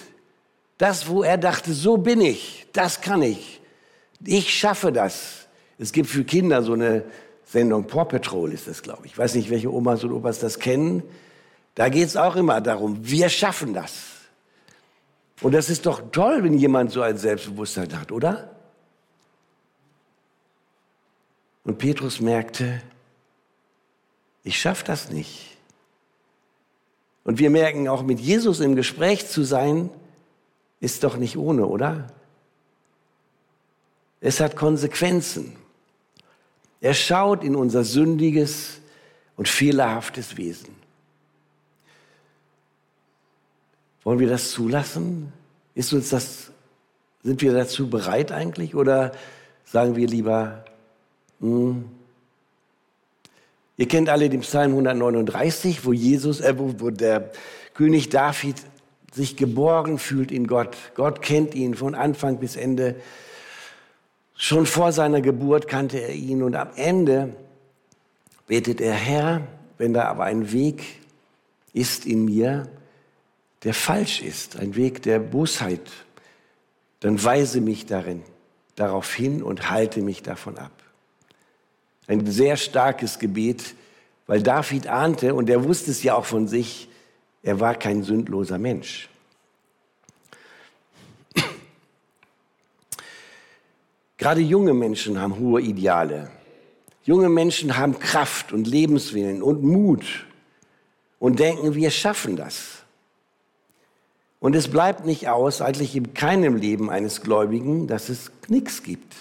das, 0.79 1.09
wo 1.09 1.25
er 1.25 1.39
dachte, 1.39 1.73
so 1.73 1.97
bin 1.97 2.21
ich, 2.21 2.67
das 2.73 3.01
kann 3.01 3.23
ich. 3.23 3.61
Ich 4.25 4.57
schaffe 4.57 4.93
das. 4.93 5.49
Es 5.79 5.91
gibt 5.91 6.09
für 6.09 6.23
Kinder 6.23 6.63
so 6.63 6.75
eine 6.75 7.03
Sendung 7.47 7.87
Paw 7.87 8.05
Patrol 8.05 8.53
ist 8.53 8.67
das, 8.67 8.83
glaube 8.83 9.07
ich. 9.07 9.13
Ich 9.13 9.19
weiß 9.19 9.37
nicht, 9.37 9.51
welche 9.51 9.73
Omas 9.73 10.03
und 10.05 10.13
Opas 10.13 10.41
das 10.41 10.59
kennen. 10.59 11.03
Da 11.77 11.89
geht 11.89 12.09
es 12.09 12.17
auch 12.17 12.37
immer 12.37 12.61
darum, 12.61 12.99
wir 13.09 13.29
schaffen 13.29 13.73
das. 13.73 13.93
Und 15.41 15.53
das 15.53 15.71
ist 15.71 15.87
doch 15.87 16.11
toll, 16.11 16.43
wenn 16.43 16.55
jemand 16.59 16.91
so 16.91 17.03
ein 17.03 17.17
Selbstbewusstsein 17.17 17.99
hat, 17.99 18.11
oder? 18.11 18.51
Und 21.63 21.79
Petrus 21.79 22.21
merkte, 22.21 22.83
ich 24.43 24.61
schaffe 24.61 24.85
das 24.85 25.11
nicht. 25.11 25.57
Und 27.25 27.39
wir 27.39 27.51
merken 27.51 27.89
auch, 27.89 28.03
mit 28.03 28.21
Jesus 28.21 28.61
im 28.61 28.77
Gespräch 28.77 29.27
zu 29.29 29.43
sein, 29.43 29.91
ist 30.81 31.05
doch 31.05 31.17
nicht 31.17 31.37
ohne, 31.37 31.67
oder? 31.67 32.07
Es 34.21 34.41
hat 34.41 34.57
Konsequenzen. 34.57 35.57
Er 36.81 36.95
schaut 36.95 37.43
in 37.43 37.57
unser 37.57 37.85
sündiges 37.85 38.81
und 39.37 39.49
fehlerhaftes 39.49 40.37
Wesen. 40.37 40.75
Wollen 44.05 44.19
wir 44.19 44.29
das 44.29 44.51
zulassen? 44.51 45.33
Ist 45.75 45.93
uns 45.93 46.11
das, 46.11 46.53
sind 47.23 47.43
wir 47.43 47.53
dazu 47.53 47.91
bereit 47.91 48.31
eigentlich? 48.31 48.75
Oder 48.75 49.13
sagen 49.65 49.97
wir 49.97 50.07
lieber, 50.07 50.65
hm, 51.41 51.87
Ihr 53.79 53.89
kennt 53.89 54.09
alle 54.09 54.31
den 54.31 54.41
Psalm 54.41 54.71
139, 54.73 55.85
wo 55.85 55.93
Jesus, 55.93 56.41
äh, 56.41 56.59
wo, 56.59 56.75
wo 56.79 56.91
der 56.91 57.31
König 57.75 58.09
David 58.09 58.57
sich 59.13 59.37
geborgen 59.37 59.99
fühlt 59.99 60.33
in 60.33 60.47
Gott. 60.47 60.77
Gott 60.95 61.21
kennt 61.21 61.55
ihn 61.55 61.75
von 61.75 61.95
Anfang 61.95 62.39
bis 62.39 62.57
Ende. 62.57 62.97
Schon 64.37 64.67
vor 64.67 64.93
seiner 64.93 65.21
Geburt 65.21 65.67
kannte 65.67 65.99
er 65.99 66.15
ihn 66.15 66.43
und 66.43 66.55
am 66.55 66.69
Ende 66.77 67.35
betet 68.47 68.81
er, 68.81 68.95
Herr, 68.95 69.47
wenn 69.79 69.95
da 69.95 70.05
aber 70.05 70.25
ein 70.25 70.53
Weg 70.53 70.83
ist 71.73 72.07
in 72.07 72.25
mir, 72.25 72.69
der 73.65 73.75
falsch 73.75 74.23
ist, 74.23 74.59
ein 74.59 74.77
Weg 74.77 75.03
der 75.03 75.19
Bosheit, 75.19 75.91
dann 77.01 77.23
weise 77.23 77.61
mich 77.61 77.87
darin, 77.87 78.23
darauf 78.75 79.13
hin 79.13 79.43
und 79.43 79.71
halte 79.71 80.01
mich 80.03 80.23
davon 80.23 80.59
ab. 80.59 80.73
Ein 82.07 82.27
sehr 82.27 82.57
starkes 82.57 83.19
Gebet, 83.19 83.75
weil 84.27 84.43
David 84.43 84.87
ahnte, 84.87 85.35
und 85.35 85.51
er 85.51 85.65
wusste 85.65 85.91
es 85.91 86.03
ja 86.03 86.15
auch 86.15 86.25
von 86.25 86.47
sich, 86.47 86.89
er 87.43 87.59
war 87.61 87.75
kein 87.75 88.03
sündloser 88.03 88.59
Mensch. 88.59 89.09
Gerade 94.27 94.41
junge 94.41 94.75
Menschen 94.75 95.21
haben 95.21 95.39
hohe 95.39 95.61
Ideale. 95.61 96.33
Junge 97.05 97.29
Menschen 97.29 97.77
haben 97.77 97.97
Kraft 98.01 98.53
und 98.53 98.67
Lebenswillen 98.67 99.41
und 99.41 99.63
Mut 99.63 100.27
und 101.21 101.39
denken, 101.39 101.77
wir 101.77 101.93
schaffen 101.93 102.35
das. 102.35 102.83
Und 104.41 104.57
es 104.57 104.67
bleibt 104.67 105.07
nicht 105.07 105.29
aus, 105.29 105.61
eigentlich 105.61 105.95
in 105.95 106.13
keinem 106.13 106.57
Leben 106.57 106.91
eines 106.91 107.21
Gläubigen, 107.21 107.87
dass 107.87 108.09
es 108.09 108.33
nichts 108.49 108.83
gibt. 108.83 109.15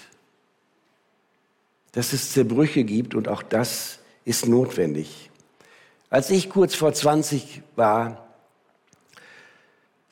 Dass 1.92 2.12
es 2.12 2.32
Zerbrüche 2.32 2.82
gibt 2.82 3.14
und 3.14 3.28
auch 3.28 3.44
das 3.44 4.00
ist 4.24 4.48
notwendig. 4.48 5.30
Als 6.10 6.30
ich 6.30 6.50
kurz 6.50 6.74
vor 6.74 6.92
20 6.92 7.62
war, 7.76 8.25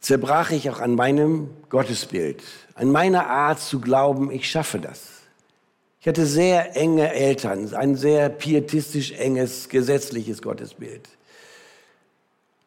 zerbrach 0.05 0.51
ich 0.51 0.69
auch 0.69 0.81
an 0.81 0.95
meinem 0.97 1.49
Gottesbild, 1.71 2.43
an 2.75 2.93
meiner 2.93 3.27
Art 3.27 3.59
zu 3.59 3.81
glauben, 3.81 4.31
ich 4.31 4.51
schaffe 4.51 4.79
das. 4.79 5.01
Ich 5.99 6.07
hatte 6.07 6.27
sehr 6.27 6.77
enge 6.77 7.11
Eltern, 7.11 7.75
ein 7.75 7.97
sehr 7.97 8.29
pietistisch 8.29 9.13
enges, 9.13 9.71
gesetzliches 9.71 10.43
Gottesbild. 10.43 11.09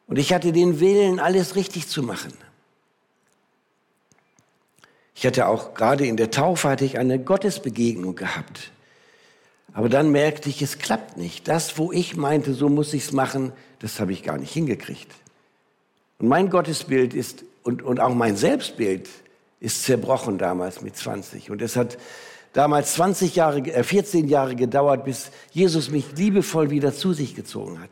Und 0.08 0.17
ich 0.17 0.34
hatte 0.34 0.51
den 0.51 0.79
Willen, 0.79 1.20
alles 1.20 1.56
richtig 1.56 1.88
zu 1.88 2.01
machen. 2.01 2.34
Ich 5.13 5.24
hatte 5.24 5.48
auch 5.48 5.75
gerade 5.75 6.08
in 6.08 6.17
der 6.17 6.32
Taufe 6.32 6.67
hatte 6.67 6.86
ich 6.86 6.98
eine 6.98 7.20
Gottesbegegnung 7.20 8.15
gehabt. 8.15 8.72
Aber 9.74 9.89
dann 9.89 10.10
merkte 10.12 10.50
ich, 10.50 10.63
es 10.63 10.79
klappt 10.79 11.17
nicht. 11.17 11.48
Das, 11.48 11.77
wo 11.77 11.91
ich 11.91 12.15
meinte, 12.15 12.56
so 12.56 12.67
muss 12.67 12.96
ich 12.96 13.03
es 13.03 13.12
machen, 13.12 13.51
das 13.77 14.00
habe 14.00 14.12
ich 14.12 14.24
gar 14.24 14.39
nicht 14.39 14.53
hingekriegt. 14.53 15.12
Und 16.19 16.27
mein 16.27 16.50
Gottesbild 16.50 17.13
ist 17.13 17.43
und, 17.63 17.83
und 17.83 18.00
auch 18.00 18.13
mein 18.13 18.38
Selbstbild 18.38 19.09
ist 19.59 19.83
zerbrochen 19.83 20.38
damals 20.38 20.81
mit 20.81 20.95
20. 20.95 21.51
Und 21.51 21.62
es 21.62 21.75
hat 21.75 21.97
damals 22.53 22.93
20 22.93 23.36
Jahre, 23.36 23.59
äh 23.59 23.83
14 23.83 24.27
Jahre 24.27 24.55
gedauert, 24.55 25.03
bis 25.03 25.31
Jesus 25.51 25.91
mich 25.91 26.05
liebevoll 26.15 26.69
wieder 26.69 26.93
zu 26.93 27.13
sich 27.13 27.36
gezogen 27.36 27.79
hat. 27.79 27.89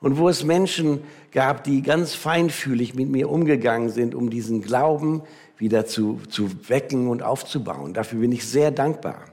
Und 0.00 0.18
wo 0.18 0.28
es 0.28 0.44
Menschen 0.44 1.00
gab, 1.30 1.64
die 1.64 1.82
ganz 1.82 2.14
feinfühlig 2.14 2.94
mit 2.94 3.08
mir 3.08 3.30
umgegangen 3.30 3.90
sind, 3.90 4.14
um 4.14 4.30
diesen 4.30 4.62
Glauben 4.62 5.22
wieder 5.58 5.86
zu, 5.86 6.20
zu 6.28 6.50
wecken 6.68 7.08
und 7.08 7.22
aufzubauen. 7.22 7.94
Dafür 7.94 8.20
bin 8.20 8.32
ich 8.32 8.44
sehr 8.44 8.70
dankbar. 8.70 9.24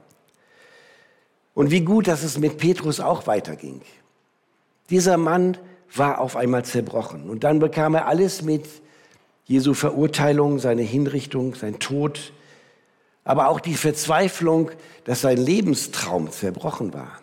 Und 1.55 1.71
wie 1.71 1.81
gut, 1.81 2.07
dass 2.07 2.23
es 2.23 2.37
mit 2.37 2.57
Petrus 2.57 2.99
auch 2.99 3.25
weiterging. 3.25 3.81
Dieser 4.89 5.17
Mann 5.17 5.57
war 5.93 6.19
auf 6.19 6.35
einmal 6.35 6.65
zerbrochen. 6.65 7.29
Und 7.29 7.43
dann 7.43 7.59
bekam 7.59 7.95
er 7.95 8.07
alles 8.07 8.41
mit, 8.41 8.65
Jesu 9.45 9.73
Verurteilung, 9.73 10.59
seine 10.59 10.83
Hinrichtung, 10.83 11.55
sein 11.55 11.79
Tod, 11.79 12.33
aber 13.23 13.49
auch 13.49 13.59
die 13.59 13.73
Verzweiflung, 13.73 14.71
dass 15.05 15.21
sein 15.21 15.37
Lebenstraum 15.37 16.31
zerbrochen 16.31 16.93
war. 16.93 17.19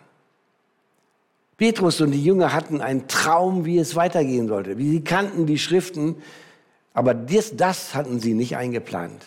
Petrus 1.57 2.01
und 2.01 2.11
die 2.11 2.23
Jünger 2.23 2.53
hatten 2.53 2.81
einen 2.81 3.07
Traum, 3.07 3.65
wie 3.65 3.79
es 3.79 3.95
weitergehen 3.95 4.47
sollte. 4.47 4.75
Sie 4.77 5.03
kannten 5.03 5.45
die 5.45 5.57
Schriften, 5.57 6.15
aber 6.93 7.13
das, 7.13 7.55
das 7.55 7.95
hatten 7.95 8.19
sie 8.19 8.33
nicht 8.33 8.57
eingeplant. 8.57 9.23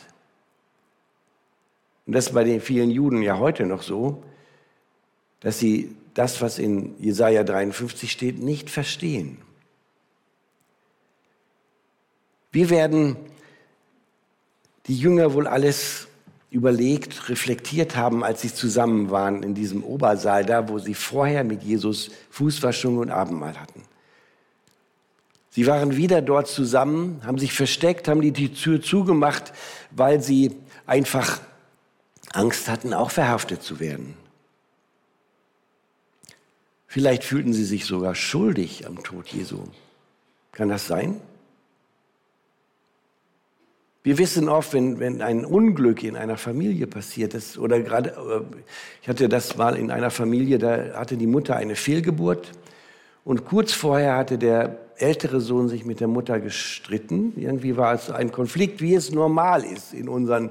Und 2.07 2.15
das 2.15 2.27
ist 2.27 2.35
bei 2.35 2.45
den 2.45 2.61
vielen 2.61 2.91
Juden 2.91 3.23
ja 3.23 3.39
heute 3.39 3.67
noch 3.67 3.83
so, 3.83 4.23
dass 5.41 5.59
sie 5.59 5.95
das, 6.15 6.41
was 6.43 6.59
in 6.59 6.95
Jesaja 6.99 7.45
53 7.45 8.11
steht, 8.11 8.39
nicht 8.39 8.71
verstehen. 8.71 9.39
Wie 12.53 12.69
werden 12.69 13.17
die 14.87 14.97
Jünger 14.97 15.35
wohl 15.35 15.47
alles 15.47 16.09
überlegt, 16.51 17.29
reflektiert 17.29 17.95
haben, 17.95 18.25
als 18.25 18.43
sie 18.43 18.53
zusammen 18.53 19.11
waren 19.11 19.43
in 19.43 19.55
diesem 19.55 19.85
Obersaal, 19.85 20.45
da 20.45 20.69
wo 20.69 20.79
sie 20.79 20.95
vorher 20.95 21.45
mit 21.45 21.63
Jesus 21.63 22.11
Fußwaschung 22.31 22.99
und 22.99 23.11
Abendmahl 23.11 23.59
hatten. 23.59 23.83
Sie 25.51 25.67
waren 25.67 25.97
wieder 25.97 26.23
dort 26.23 26.49
zusammen, 26.49 27.21
haben 27.25 27.39
sich 27.39 27.53
versteckt, 27.53 28.09
haben 28.09 28.21
die 28.21 28.53
Tür 28.53 28.83
zugemacht, 28.83 29.53
weil 29.91 30.21
sie 30.21 30.57
einfach 30.87 31.41
Angst 32.33 32.69
hatten, 32.69 32.95
auch 32.95 33.11
verhaftet 33.11 33.63
zu 33.63 33.81
werden. 33.81 34.15
Vielleicht 36.91 37.23
fühlten 37.23 37.53
sie 37.53 37.65
sich 37.65 37.85
sogar 37.85 38.17
schuldig 38.17 38.85
am 38.85 39.01
Tod 39.05 39.29
Jesu. 39.29 39.59
Kann 40.51 40.71
das 40.71 40.89
sein? 40.89 41.21
Wir 44.03 44.19
wissen 44.19 44.49
oft, 44.49 44.73
wenn, 44.73 44.99
wenn 44.99 45.23
ein 45.23 45.45
Unglück 45.45 46.03
in 46.03 46.17
einer 46.17 46.37
Familie 46.37 46.89
passiert 46.89 47.35
ist, 47.35 47.59
oder 47.59 47.79
gerade, 47.79 48.11
äh, 48.11 48.57
ich 49.03 49.09
hatte 49.09 49.29
das 49.29 49.57
mal 49.57 49.77
in 49.77 49.93
einer 49.93 50.11
Familie, 50.11 50.59
da 50.59 50.95
hatte 50.99 51.17
die 51.17 51.29
Mutter 51.29 51.55
eine 51.55 51.77
Fehlgeburt 51.77 52.51
und 53.25 53.45
kurz 53.45 53.73
vorher 53.73 54.17
hatte 54.17 54.37
der 54.37 54.77
ältere 54.97 55.41
Sohn 55.41 55.69
sich 55.69 55.85
mit 55.85 56.01
der 56.01 56.09
Mutter 56.09 56.41
gestritten. 56.41 57.35
Irgendwie 57.37 57.77
war 57.77 57.95
es 57.95 58.11
ein 58.11 58.33
Konflikt, 58.33 58.81
wie 58.81 58.97
es 58.97 59.13
normal 59.13 59.63
ist 59.63 59.95
in 59.95 60.09
unseren 60.09 60.51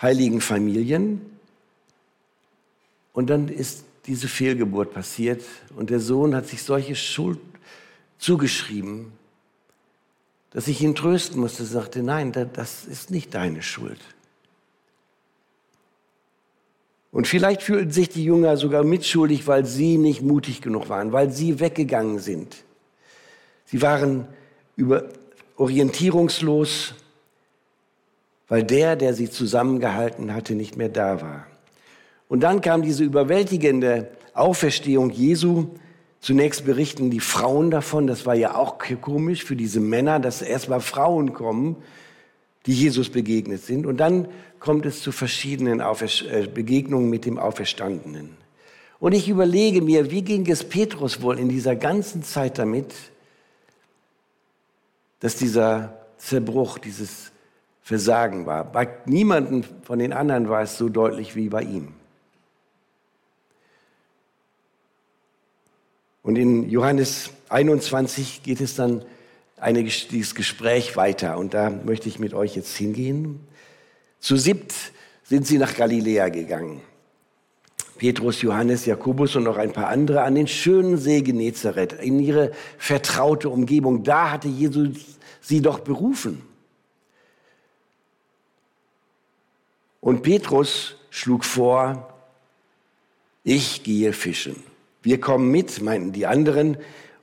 heiligen 0.00 0.40
Familien. 0.40 1.20
Und 3.12 3.28
dann 3.28 3.48
ist 3.48 3.87
diese 4.08 4.26
Fehlgeburt 4.26 4.92
passiert 4.92 5.42
und 5.76 5.90
der 5.90 6.00
Sohn 6.00 6.34
hat 6.34 6.48
sich 6.48 6.62
solche 6.62 6.96
Schuld 6.96 7.38
zugeschrieben, 8.18 9.12
dass 10.50 10.66
ich 10.66 10.80
ihn 10.80 10.94
trösten 10.94 11.38
musste, 11.40 11.64
sagte, 11.64 12.02
nein, 12.02 12.32
das 12.32 12.86
ist 12.86 13.10
nicht 13.10 13.34
deine 13.34 13.62
Schuld. 13.62 14.00
Und 17.12 17.26
vielleicht 17.26 17.62
fühlten 17.62 17.90
sich 17.90 18.08
die 18.08 18.24
Jünger 18.24 18.56
sogar 18.56 18.82
mitschuldig, 18.82 19.46
weil 19.46 19.66
sie 19.66 19.98
nicht 19.98 20.22
mutig 20.22 20.62
genug 20.62 20.88
waren, 20.88 21.12
weil 21.12 21.30
sie 21.30 21.60
weggegangen 21.60 22.18
sind. 22.18 22.56
Sie 23.66 23.82
waren 23.82 24.26
über 24.76 25.08
orientierungslos, 25.56 26.94
weil 28.48 28.62
der, 28.64 28.96
der 28.96 29.12
sie 29.12 29.30
zusammengehalten 29.30 30.32
hatte, 30.32 30.54
nicht 30.54 30.76
mehr 30.76 30.88
da 30.88 31.20
war. 31.20 31.47
Und 32.28 32.40
dann 32.40 32.60
kam 32.60 32.82
diese 32.82 33.04
überwältigende 33.04 34.10
Auferstehung 34.34 35.10
Jesu. 35.10 35.68
Zunächst 36.20 36.64
berichten 36.64 37.10
die 37.10 37.20
Frauen 37.20 37.70
davon, 37.70 38.06
das 38.06 38.26
war 38.26 38.34
ja 38.34 38.54
auch 38.54 38.78
komisch 39.00 39.44
für 39.44 39.56
diese 39.56 39.80
Männer, 39.80 40.20
dass 40.20 40.42
erstmal 40.42 40.80
Frauen 40.80 41.32
kommen, 41.32 41.76
die 42.66 42.72
Jesus 42.72 43.08
begegnet 43.08 43.62
sind. 43.62 43.86
Und 43.86 43.98
dann 43.98 44.28
kommt 44.60 44.84
es 44.84 45.00
zu 45.00 45.12
verschiedenen 45.12 45.80
äh, 45.80 46.46
Begegnungen 46.52 47.08
mit 47.08 47.24
dem 47.24 47.38
Auferstandenen. 47.38 48.36
Und 49.00 49.12
ich 49.12 49.28
überlege 49.28 49.80
mir, 49.80 50.10
wie 50.10 50.22
ging 50.22 50.48
es 50.50 50.64
Petrus 50.64 51.22
wohl 51.22 51.38
in 51.38 51.48
dieser 51.48 51.76
ganzen 51.76 52.22
Zeit 52.24 52.58
damit, 52.58 52.92
dass 55.20 55.36
dieser 55.36 56.06
Zerbruch, 56.16 56.78
dieses 56.78 57.30
Versagen 57.82 58.44
war. 58.44 58.64
Bei 58.64 58.88
niemandem 59.06 59.64
von 59.82 59.98
den 59.98 60.12
anderen 60.12 60.48
war 60.48 60.62
es 60.62 60.76
so 60.76 60.88
deutlich 60.88 61.36
wie 61.36 61.48
bei 61.48 61.62
ihm. 61.62 61.94
Und 66.22 66.36
in 66.36 66.68
Johannes 66.68 67.30
21 67.48 68.42
geht 68.42 68.60
es 68.60 68.74
dann 68.74 69.04
eine, 69.56 69.84
dieses 69.84 70.34
Gespräch 70.34 70.96
weiter. 70.96 71.38
Und 71.38 71.54
da 71.54 71.70
möchte 71.70 72.08
ich 72.08 72.18
mit 72.18 72.34
euch 72.34 72.56
jetzt 72.56 72.76
hingehen. 72.76 73.40
Zu 74.20 74.36
siebt 74.36 74.74
sind 75.24 75.46
sie 75.46 75.58
nach 75.58 75.74
Galiläa 75.74 76.28
gegangen. 76.28 76.80
Petrus, 77.98 78.42
Johannes, 78.42 78.86
Jakobus 78.86 79.34
und 79.36 79.42
noch 79.42 79.56
ein 79.56 79.72
paar 79.72 79.88
andere 79.88 80.22
an 80.22 80.36
den 80.36 80.46
schönen 80.46 80.96
See 80.96 81.20
Genezareth, 81.20 81.94
in 81.94 82.20
ihre 82.20 82.52
vertraute 82.78 83.48
Umgebung. 83.48 84.04
Da 84.04 84.30
hatte 84.30 84.48
Jesus 84.48 85.18
sie 85.40 85.60
doch 85.60 85.80
berufen. 85.80 86.42
Und 90.00 90.22
Petrus 90.22 90.94
schlug 91.10 91.44
vor, 91.44 92.14
ich 93.42 93.82
gehe 93.82 94.12
fischen. 94.12 94.62
Wir 95.02 95.20
kommen 95.20 95.50
mit, 95.50 95.80
meinten 95.80 96.12
die 96.12 96.26
anderen. 96.26 96.76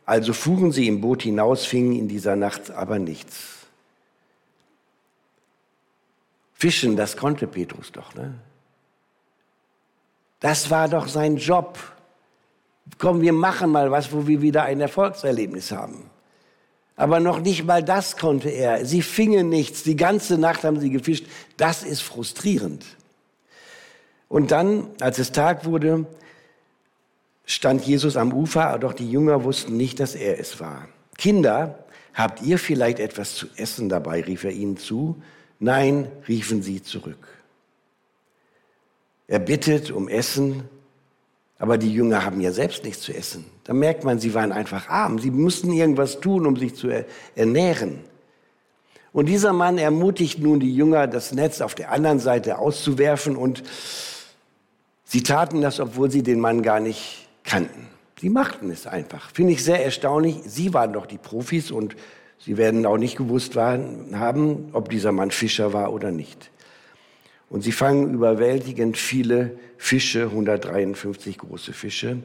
Also 0.05 0.33
fuhren 0.33 0.71
sie 0.71 0.87
im 0.87 1.01
Boot 1.01 1.23
hinaus, 1.23 1.65
fingen 1.65 1.93
in 1.93 2.07
dieser 2.07 2.35
Nacht 2.35 2.71
aber 2.71 2.99
nichts. 2.99 3.55
Fischen, 6.53 6.95
das 6.95 7.17
konnte 7.17 7.47
Petrus 7.47 7.91
doch. 7.91 8.13
Ne? 8.15 8.33
Das 10.39 10.69
war 10.69 10.87
doch 10.87 11.07
sein 11.07 11.37
Job. 11.37 11.77
Komm, 12.97 13.21
wir 13.21 13.33
machen 13.33 13.71
mal 13.71 13.91
was, 13.91 14.11
wo 14.11 14.27
wir 14.27 14.41
wieder 14.41 14.63
ein 14.63 14.79
Erfolgserlebnis 14.79 15.71
haben. 15.71 16.09
Aber 16.95 17.19
noch 17.19 17.41
nicht 17.41 17.65
mal 17.65 17.83
das 17.83 18.15
konnte 18.15 18.49
er. 18.49 18.85
Sie 18.85 19.01
fingen 19.01 19.49
nichts. 19.49 19.83
Die 19.83 19.97
ganze 19.97 20.37
Nacht 20.37 20.63
haben 20.63 20.79
sie 20.79 20.89
gefischt. 20.89 21.25
Das 21.57 21.83
ist 21.83 22.01
frustrierend. 22.01 22.85
Und 24.29 24.51
dann, 24.51 24.87
als 25.01 25.19
es 25.19 25.31
Tag 25.31 25.65
wurde, 25.65 26.05
stand 27.45 27.83
Jesus 27.83 28.17
am 28.17 28.33
Ufer, 28.33 28.77
doch 28.79 28.93
die 28.93 29.09
Jünger 29.09 29.43
wussten 29.43 29.77
nicht, 29.77 29.99
dass 29.99 30.15
er 30.15 30.39
es 30.39 30.59
war. 30.59 30.87
Kinder, 31.17 31.85
habt 32.13 32.41
ihr 32.41 32.57
vielleicht 32.57 32.99
etwas 32.99 33.35
zu 33.35 33.47
essen 33.55 33.89
dabei? 33.89 34.21
rief 34.21 34.43
er 34.43 34.51
ihnen 34.51 34.77
zu. 34.77 35.21
Nein, 35.59 36.11
riefen 36.27 36.61
sie 36.61 36.81
zurück. 36.81 37.27
Er 39.27 39.39
bittet 39.39 39.91
um 39.91 40.07
Essen, 40.07 40.63
aber 41.57 41.77
die 41.77 41.91
Jünger 41.91 42.25
haben 42.25 42.41
ja 42.41 42.51
selbst 42.51 42.83
nichts 42.83 43.01
zu 43.01 43.13
essen. 43.13 43.45
Da 43.63 43.73
merkt 43.73 44.03
man, 44.03 44.19
sie 44.19 44.33
waren 44.33 44.51
einfach 44.51 44.89
arm. 44.89 45.19
Sie 45.19 45.31
mussten 45.31 45.71
irgendwas 45.71 46.19
tun, 46.19 46.45
um 46.45 46.57
sich 46.57 46.75
zu 46.75 46.89
ernähren. 47.35 48.01
Und 49.13 49.27
dieser 49.27 49.53
Mann 49.53 49.77
ermutigt 49.77 50.39
nun 50.39 50.59
die 50.59 50.75
Jünger, 50.75 51.07
das 51.07 51.31
Netz 51.31 51.61
auf 51.61 51.73
der 51.73 51.91
anderen 51.91 52.19
Seite 52.19 52.59
auszuwerfen. 52.59 53.37
Und 53.37 53.63
sie 55.05 55.23
taten 55.23 55.61
das, 55.61 55.79
obwohl 55.79 56.11
sie 56.11 56.21
den 56.21 56.41
Mann 56.41 56.61
gar 56.61 56.81
nicht 56.81 57.24
kannten. 57.45 57.87
Sie 58.19 58.29
machten 58.29 58.71
es 58.71 58.87
einfach. 58.87 59.29
Finde 59.31 59.53
ich 59.53 59.63
sehr 59.63 59.83
erstaunlich. 59.83 60.37
Sie 60.45 60.73
waren 60.73 60.93
doch 60.93 61.05
die 61.05 61.17
Profis 61.17 61.71
und 61.71 61.95
sie 62.39 62.57
werden 62.57 62.85
auch 62.85 62.97
nicht 62.97 63.17
gewusst 63.17 63.55
haben, 63.55 64.69
ob 64.71 64.89
dieser 64.89 65.11
Mann 65.11 65.31
Fischer 65.31 65.73
war 65.73 65.93
oder 65.93 66.11
nicht. 66.11 66.51
Und 67.49 67.61
sie 67.61 67.71
fangen 67.71 68.13
überwältigend 68.13 68.97
viele 68.97 69.57
Fische, 69.77 70.23
153 70.23 71.37
große 71.37 71.73
Fische. 71.73 72.17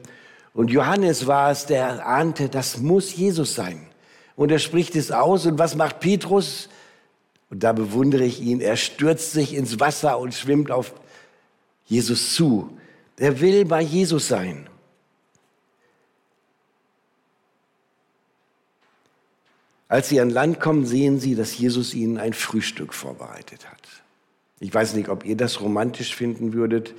Und 0.53 0.71
Johannes 0.71 1.27
war 1.27 1.51
es, 1.51 1.65
der 1.65 2.05
ahnte, 2.05 2.49
das 2.49 2.79
muss 2.79 3.15
Jesus 3.15 3.55
sein. 3.55 3.85
Und 4.35 4.51
er 4.51 4.59
spricht 4.59 4.95
es 4.95 5.11
aus. 5.11 5.45
Und 5.45 5.59
was 5.59 5.75
macht 5.75 5.99
Petrus? 5.99 6.69
Und 7.49 7.63
da 7.63 7.73
bewundere 7.73 8.23
ich 8.23 8.41
ihn. 8.41 8.61
Er 8.61 8.77
stürzt 8.77 9.33
sich 9.33 9.53
ins 9.53 9.79
Wasser 9.79 10.17
und 10.19 10.33
schwimmt 10.33 10.71
auf 10.71 10.93
Jesus 11.85 12.33
zu. 12.33 12.77
Der 13.19 13.41
will 13.41 13.65
bei 13.65 13.81
Jesus 13.81 14.29
sein. 14.29 14.67
Als 19.91 20.07
sie 20.07 20.21
an 20.21 20.29
Land 20.29 20.61
kommen, 20.61 20.85
sehen 20.85 21.19
sie, 21.19 21.35
dass 21.35 21.57
Jesus 21.57 21.93
ihnen 21.93 22.17
ein 22.17 22.31
Frühstück 22.31 22.93
vorbereitet 22.93 23.69
hat. 23.69 23.81
Ich 24.61 24.73
weiß 24.73 24.93
nicht, 24.93 25.09
ob 25.09 25.25
ihr 25.25 25.35
das 25.35 25.59
romantisch 25.59 26.15
finden 26.15 26.53
würdet, 26.53 26.93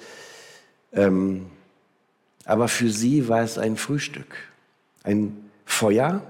ähm, 0.92 1.46
aber 2.44 2.68
für 2.68 2.90
sie 2.90 3.30
war 3.30 3.40
es 3.40 3.56
ein 3.56 3.78
Frühstück. 3.78 4.36
Ein 5.04 5.50
Feuer 5.64 6.20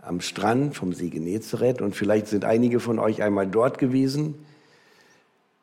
am 0.00 0.22
Strand 0.22 0.74
vom 0.74 0.94
See 0.94 1.10
Genezareth 1.10 1.82
und 1.82 1.94
vielleicht 1.94 2.28
sind 2.28 2.46
einige 2.46 2.80
von 2.80 2.98
euch 2.98 3.22
einmal 3.22 3.46
dort 3.46 3.76
gewesen. 3.76 4.46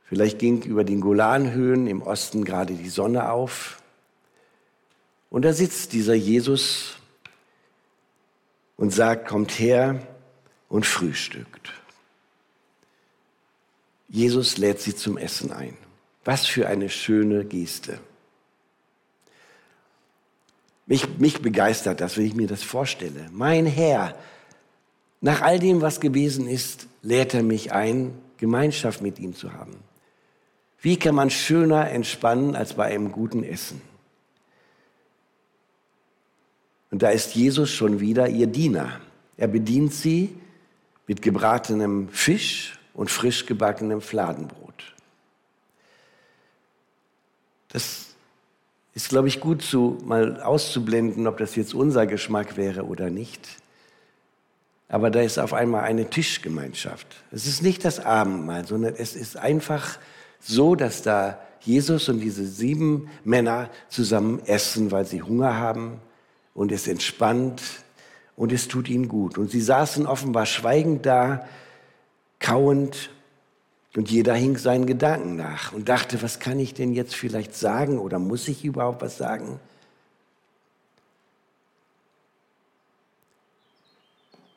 Vielleicht 0.05 0.37
ging 0.37 0.61
über 0.61 0.83
den 0.83 1.01
Golanhöhen 1.01 1.87
im 1.87 2.03
Osten 2.03 2.45
gerade 2.45 2.75
die 2.75 2.89
Sonne 2.89 3.31
auf. 3.31 3.81
Und 5.31 5.45
da 5.45 5.51
sitzt 5.51 5.93
dieser 5.93 6.13
Jesus 6.13 6.97
und 8.75 8.93
sagt, 8.93 9.27
kommt 9.27 9.57
her, 9.57 9.99
und 10.69 10.85
frühstückt. 10.85 11.71
Jesus 14.09 14.57
lädt 14.57 14.79
sie 14.79 14.95
zum 14.95 15.17
Essen 15.17 15.51
ein. 15.51 15.77
Was 16.23 16.45
für 16.45 16.67
eine 16.67 16.89
schöne 16.89 17.45
Geste. 17.45 17.99
Mich, 20.85 21.17
mich 21.19 21.41
begeistert 21.41 22.01
das, 22.01 22.17
wenn 22.17 22.25
ich 22.25 22.35
mir 22.35 22.47
das 22.47 22.63
vorstelle. 22.63 23.29
Mein 23.31 23.65
Herr, 23.65 24.17
nach 25.19 25.41
all 25.41 25.59
dem, 25.59 25.81
was 25.81 25.99
gewesen 25.99 26.47
ist, 26.47 26.87
lädt 27.01 27.33
er 27.33 27.43
mich 27.43 27.73
ein, 27.73 28.17
Gemeinschaft 28.37 29.01
mit 29.01 29.19
ihm 29.19 29.33
zu 29.33 29.53
haben. 29.53 29.75
Wie 30.79 30.97
kann 30.97 31.15
man 31.15 31.29
schöner 31.29 31.89
entspannen 31.89 32.55
als 32.55 32.75
bei 32.75 32.85
einem 32.85 33.11
guten 33.11 33.43
Essen? 33.43 33.81
Und 36.91 37.01
da 37.03 37.09
ist 37.09 37.35
Jesus 37.35 37.71
schon 37.71 37.99
wieder 37.99 38.29
ihr 38.29 38.47
Diener. 38.47 39.01
Er 39.35 39.47
bedient 39.47 39.93
sie 39.93 40.35
mit 41.07 41.21
gebratenem 41.21 42.09
Fisch 42.09 42.77
und 42.93 43.09
frisch 43.09 43.45
gebackenem 43.45 44.01
Fladenbrot. 44.01 44.67
Das 47.69 48.07
ist, 48.93 49.09
glaube 49.09 49.27
ich, 49.27 49.39
gut 49.39 49.61
zu, 49.61 49.97
mal 50.03 50.41
auszublenden, 50.41 51.27
ob 51.27 51.37
das 51.37 51.55
jetzt 51.55 51.73
unser 51.73 52.07
Geschmack 52.07 52.57
wäre 52.57 52.85
oder 52.85 53.09
nicht. 53.09 53.47
Aber 54.89 55.11
da 55.11 55.21
ist 55.21 55.37
auf 55.37 55.53
einmal 55.53 55.83
eine 55.83 56.09
Tischgemeinschaft. 56.09 57.07
Es 57.31 57.45
ist 57.45 57.61
nicht 57.61 57.83
das 57.83 57.99
Abendmahl, 57.99 58.65
sondern 58.65 58.95
es 58.95 59.15
ist 59.15 59.37
einfach 59.37 59.99
so, 60.39 60.75
dass 60.75 61.01
da 61.01 61.39
Jesus 61.61 62.07
und 62.07 62.19
diese 62.21 62.45
sieben 62.45 63.09
Männer 63.23 63.69
zusammen 63.89 64.41
essen, 64.45 64.91
weil 64.91 65.05
sie 65.05 65.21
Hunger 65.21 65.57
haben 65.57 65.99
und 66.53 66.71
es 66.71 66.87
entspannt 66.87 67.61
und 68.37 68.53
es 68.53 68.69
tut 68.69 68.87
ihnen 68.87 69.09
gut. 69.09 69.37
Und 69.37 69.51
sie 69.51 69.59
saßen 69.59 70.07
offenbar 70.07 70.45
schweigend 70.45 71.05
da, 71.05 71.45
kauend, 72.39 73.09
und 73.95 74.11
jeder 74.11 74.35
hing 74.35 74.57
seinen 74.57 74.85
Gedanken 74.85 75.37
nach 75.37 75.73
und 75.73 75.89
dachte, 75.89 76.21
was 76.21 76.39
kann 76.39 76.59
ich 76.59 76.75
denn 76.75 76.93
jetzt 76.93 77.15
vielleicht 77.15 77.55
sagen 77.55 77.97
oder 77.97 78.19
muss 78.19 78.47
ich 78.47 78.63
überhaupt 78.63 79.01
was 79.01 79.17
sagen? 79.17 79.59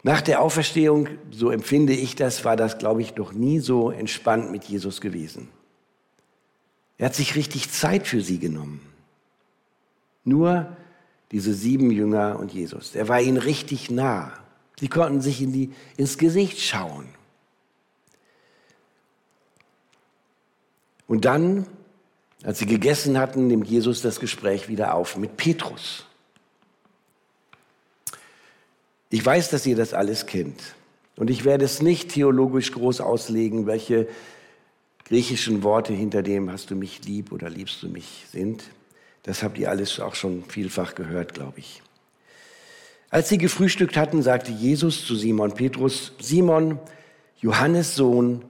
Nach 0.03 0.21
der 0.21 0.43
Auferstehung, 0.43 1.09
so 1.31 1.51
empfinde 1.51 1.95
ich 1.95 2.17
das, 2.17 2.45
war 2.45 2.57
das, 2.57 2.77
glaube 2.77 3.01
ich, 3.01 3.17
noch 3.17 3.33
nie 3.33 3.61
so 3.61 3.91
entspannt 3.91 4.51
mit 4.51 4.65
Jesus 4.65 5.01
gewesen. 5.01 5.49
Er 6.99 7.07
hat 7.07 7.15
sich 7.15 7.35
richtig 7.35 7.71
Zeit 7.71 8.07
für 8.07 8.21
sie 8.21 8.39
genommen. 8.39 8.83
Nur 10.25 10.77
diese 11.33 11.55
sieben 11.55 11.91
Jünger 11.91 12.39
und 12.39 12.53
Jesus. 12.53 12.95
Er 12.95 13.09
war 13.09 13.21
ihnen 13.21 13.37
richtig 13.37 13.91
nah. 13.91 14.33
Sie 14.79 14.89
konnten 14.89 15.21
sich 15.21 15.41
in 15.43 15.53
die, 15.53 15.71
ins 15.97 16.19
Gesicht 16.19 16.61
schauen. 16.61 17.07
Und 21.07 21.25
dann, 21.25 21.67
als 22.43 22.61
sie 22.61 22.67
gegessen 22.67 23.19
hatten, 23.19 23.47
nimmt 23.47 23.69
Jesus 23.69 24.01
das 24.01 24.21
Gespräch 24.21 24.69
wieder 24.69 24.95
auf 24.95 25.17
mit 25.17 25.37
Petrus. 25.37 26.07
Ich 29.11 29.25
weiß, 29.25 29.51
dass 29.51 29.67
ihr 29.67 29.77
das 29.77 29.93
alles 29.93 30.27
kennt. 30.27 30.77
Und 31.17 31.29
ich 31.29 31.45
werde 31.45 31.65
es 31.65 31.83
nicht 31.83 32.11
theologisch 32.11 32.73
groß 32.73 33.01
auslegen, 33.01 33.67
welche 33.67 34.09
griechischen 35.05 35.63
Worte 35.65 35.93
hinter 35.93 36.23
dem 36.23 36.51
hast 36.51 36.71
du 36.71 36.77
mich 36.77 37.05
lieb 37.05 37.33
oder 37.33 37.51
liebst 37.51 37.83
du 37.83 37.89
mich 37.89 38.25
sind. 38.31 38.63
Das 39.23 39.43
habt 39.43 39.59
ihr 39.59 39.71
alles 39.71 40.01
auch 40.01 40.15
schon 40.15 40.45
vielfach 40.45 40.95
gehört, 40.95 41.35
glaube 41.35 41.61
ich. 41.61 41.83
Als 43.11 43.29
sie 43.29 43.39
gefrühstückt 43.39 43.97
hatten, 43.97 44.23
sagte 44.23 44.53
Jesus 44.53 45.05
zu 45.05 45.17
Simon 45.17 45.53
Petrus, 45.55 46.13
Simon, 46.21 46.79
Johannes 47.41 47.97
Sohn, 47.97 48.45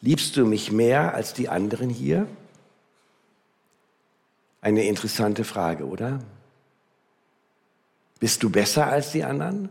liebst 0.00 0.36
du 0.36 0.46
mich 0.46 0.72
mehr 0.72 1.14
als 1.14 1.34
die 1.34 1.48
anderen 1.48 1.90
hier? 1.90 2.26
Eine 4.62 4.84
interessante 4.84 5.44
Frage, 5.44 5.86
oder? 5.86 6.20
Bist 8.18 8.42
du 8.42 8.50
besser 8.50 8.86
als 8.86 9.12
die 9.12 9.24
anderen? 9.24 9.70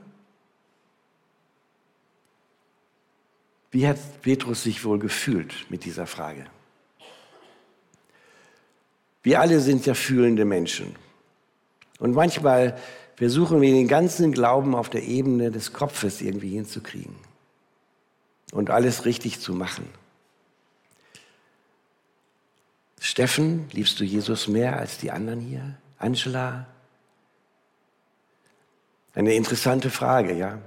Wie 3.72 3.88
hat 3.88 3.98
Petrus 4.22 4.64
sich 4.64 4.84
wohl 4.84 4.98
gefühlt 4.98 5.70
mit 5.70 5.86
dieser 5.86 6.08
Frage? 6.08 6.46
Wir 9.24 9.42
alle 9.42 9.60
sind 9.60 9.86
ja 9.86 9.94
fühlende 9.94 10.46
Menschen. 10.46 10.96
Und 12.00 12.14
manchmal 12.14 12.78
versuchen 13.16 13.62
wir 13.62 13.74
den 13.74 13.88
ganzen 13.88 14.32
Glauben 14.32 14.76
auf 14.76 14.90
der 14.90 15.04
Ebene 15.04 15.52
des 15.52 15.74
Kopfes 15.74 16.22
irgendwie 16.22 16.52
hinzukriegen 16.52 17.16
und 18.54 18.70
alles 18.70 19.06
richtig 19.06 19.42
zu 19.42 19.54
machen. 19.54 19.88
Steffen, 23.00 23.68
liebst 23.72 24.00
du 24.00 24.04
Jesus 24.04 24.48
mehr 24.48 24.78
als 24.78 24.98
die 24.98 25.12
anderen 25.12 25.40
hier? 25.40 25.76
Angela? 25.98 26.68
Eine 29.14 29.34
interessante 29.34 29.90
Frage, 29.90 30.34
ja. 30.34 30.60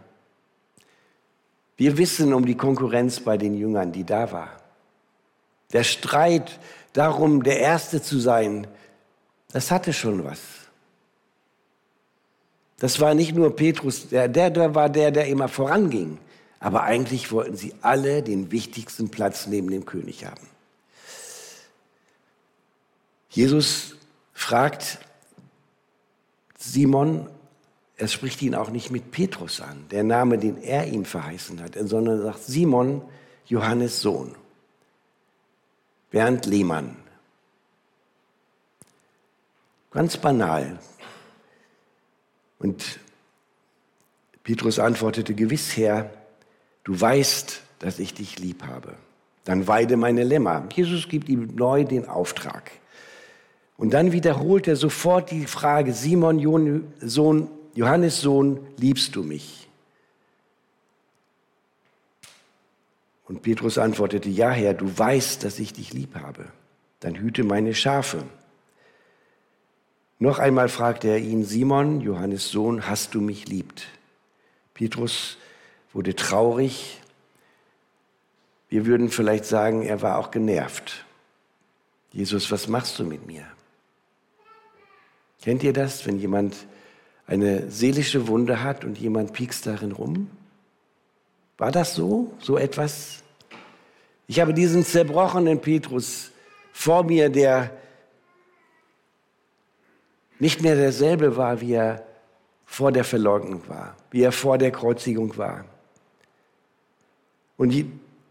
Wir 1.77 1.97
wissen 1.99 2.33
um 2.35 2.45
die 2.45 2.57
Konkurrenz 2.57 3.21
bei 3.21 3.39
den 3.39 3.55
Jüngern, 3.55 3.93
die 3.93 4.05
da 4.05 4.31
war. 4.31 4.61
Der 5.73 5.85
Streit 5.85 6.61
darum, 6.93 7.43
der 7.43 7.59
Erste 7.61 8.03
zu 8.03 8.19
sein, 8.19 8.67
das 9.53 9.71
hatte 9.71 9.93
schon 9.93 10.25
was. 10.25 10.41
Das 12.79 12.99
war 13.01 13.15
nicht 13.15 13.35
nur 13.35 13.55
Petrus, 13.55 14.09
der, 14.09 14.29
der, 14.29 14.51
der 14.51 14.75
war 14.75 14.89
der, 14.89 15.13
der 15.13 15.27
immer 15.27 15.49
voranging. 15.49 16.19
Aber 16.59 16.83
eigentlich 16.83 17.31
wollten 17.31 17.57
sie 17.57 17.75
alle 17.81 18.23
den 18.23 18.51
wichtigsten 18.51 19.09
Platz 19.09 19.47
neben 19.47 19.71
dem 19.71 19.85
König 19.85 20.25
haben. 20.25 20.47
Jesus 23.29 23.97
fragt 24.33 24.99
Simon, 26.59 27.29
er 27.97 28.09
spricht 28.09 28.43
ihn 28.43 28.55
auch 28.55 28.71
nicht 28.71 28.91
mit 28.91 29.11
Petrus 29.11 29.61
an, 29.61 29.87
der 29.91 30.03
Name, 30.03 30.39
den 30.39 30.61
er 30.61 30.87
ihm 30.87 31.05
verheißen 31.05 31.63
hat, 31.63 31.77
sondern 31.81 32.23
sagt 32.23 32.43
Simon, 32.43 33.03
Johannes 33.47 34.01
Sohn. 34.01 34.35
Bernd 36.13 36.45
Lehmann. 36.45 36.95
Ganz 39.91 40.19
banal. 40.19 40.79
Und 42.59 43.01
Petrus 44.45 44.79
antwortete, 44.79 45.35
gewiss 45.35 45.77
Herr, 45.77 46.11
du 46.85 47.01
weißt, 47.01 47.63
dass 47.79 47.99
ich 47.99 48.15
dich 48.15 48.39
lieb 48.39 48.63
habe. 48.63 48.95
Dann 49.45 49.67
weide 49.67 49.97
meine 49.97 50.23
Lämmer. 50.23 50.69
Jesus 50.73 51.09
gibt 51.09 51.29
ihm 51.29 51.55
neu 51.57 51.85
den 51.85 52.07
Auftrag. 52.07 52.71
Und 53.77 53.95
dann 53.95 54.13
wiederholt 54.13 54.69
er 54.69 54.77
sofort 54.77 55.31
die 55.31 55.47
Frage, 55.47 55.95
Simon, 55.95 56.39
Sohn, 57.01 57.49
Johannes 57.75 58.21
Sohn, 58.21 58.61
liebst 58.77 59.17
du 59.17 59.23
mich? 59.23 59.69
Und 63.33 63.41
Petrus 63.41 63.79
antwortete, 63.79 64.29
ja 64.29 64.51
Herr, 64.51 64.75
du 64.75 64.99
weißt, 64.99 65.43
dass 65.43 65.59
ich 65.59 65.73
dich 65.73 65.95
lieb 65.95 66.17
habe. 66.17 66.45
Dann 67.01 67.17
hüte 67.17 67.45
meine 67.45 67.75
Schafe. 67.75 68.25
Noch 70.19 70.39
einmal 70.39 70.69
fragte 70.69 71.09
er 71.09 71.17
ihn, 71.17 71.43
Simon, 71.43 72.03
Johannes 72.03 72.51
Sohn, 72.51 72.87
hast 72.87 73.15
du 73.15 73.23
mich 73.23 73.49
liebt? 73.49 73.87
Petrus 74.75 75.39
wurde 75.95 76.15
traurig. 76.15 77.01
Wir 78.69 78.85
würden 78.85 79.09
vielleicht 79.09 79.47
sagen, 79.47 79.81
er 79.81 80.03
war 80.03 80.19
auch 80.19 80.31
genervt. 80.31 81.07
Jesus, 82.13 82.53
was 82.53 82.69
machst 82.69 82.99
du 82.99 83.05
mit 83.05 83.27
mir? 83.27 83.47
Kennt 85.41 85.63
ihr 85.63 85.73
das, 85.73 86.05
wenn 86.05 86.19
jemand 86.19 86.55
eine 87.27 87.71
seelische 87.71 88.29
Wunde 88.29 88.63
hat 88.63 88.85
und 88.85 88.99
jemand 88.99 89.33
piekst 89.33 89.67
darin 89.67 89.93
rum? 89.93 90.31
War 91.57 91.73
das 91.73 91.95
so, 91.95 92.31
so 92.39 92.59
etwas? 92.59 93.22
Ich 94.27 94.41
habe 94.41 94.55
diesen 94.55 94.85
zerbrochenen 94.85 95.61
Petrus 95.61 96.31
vor 96.73 97.05
mir, 97.05 97.29
der 97.29 97.71
nicht 100.39 100.63
mehr 100.63 100.75
derselbe 100.75 101.37
war, 101.37 101.61
wie 101.61 101.75
er 101.75 102.05
vor 102.65 102.91
der 102.91 103.05
Verleugnung 103.05 103.69
war, 103.69 103.97
wie 104.11 104.23
er 104.23 104.33
vor 104.33 104.59
der 104.59 104.71
Kreuzigung 104.71 105.37
war. 105.37 105.65
Und 107.57 107.75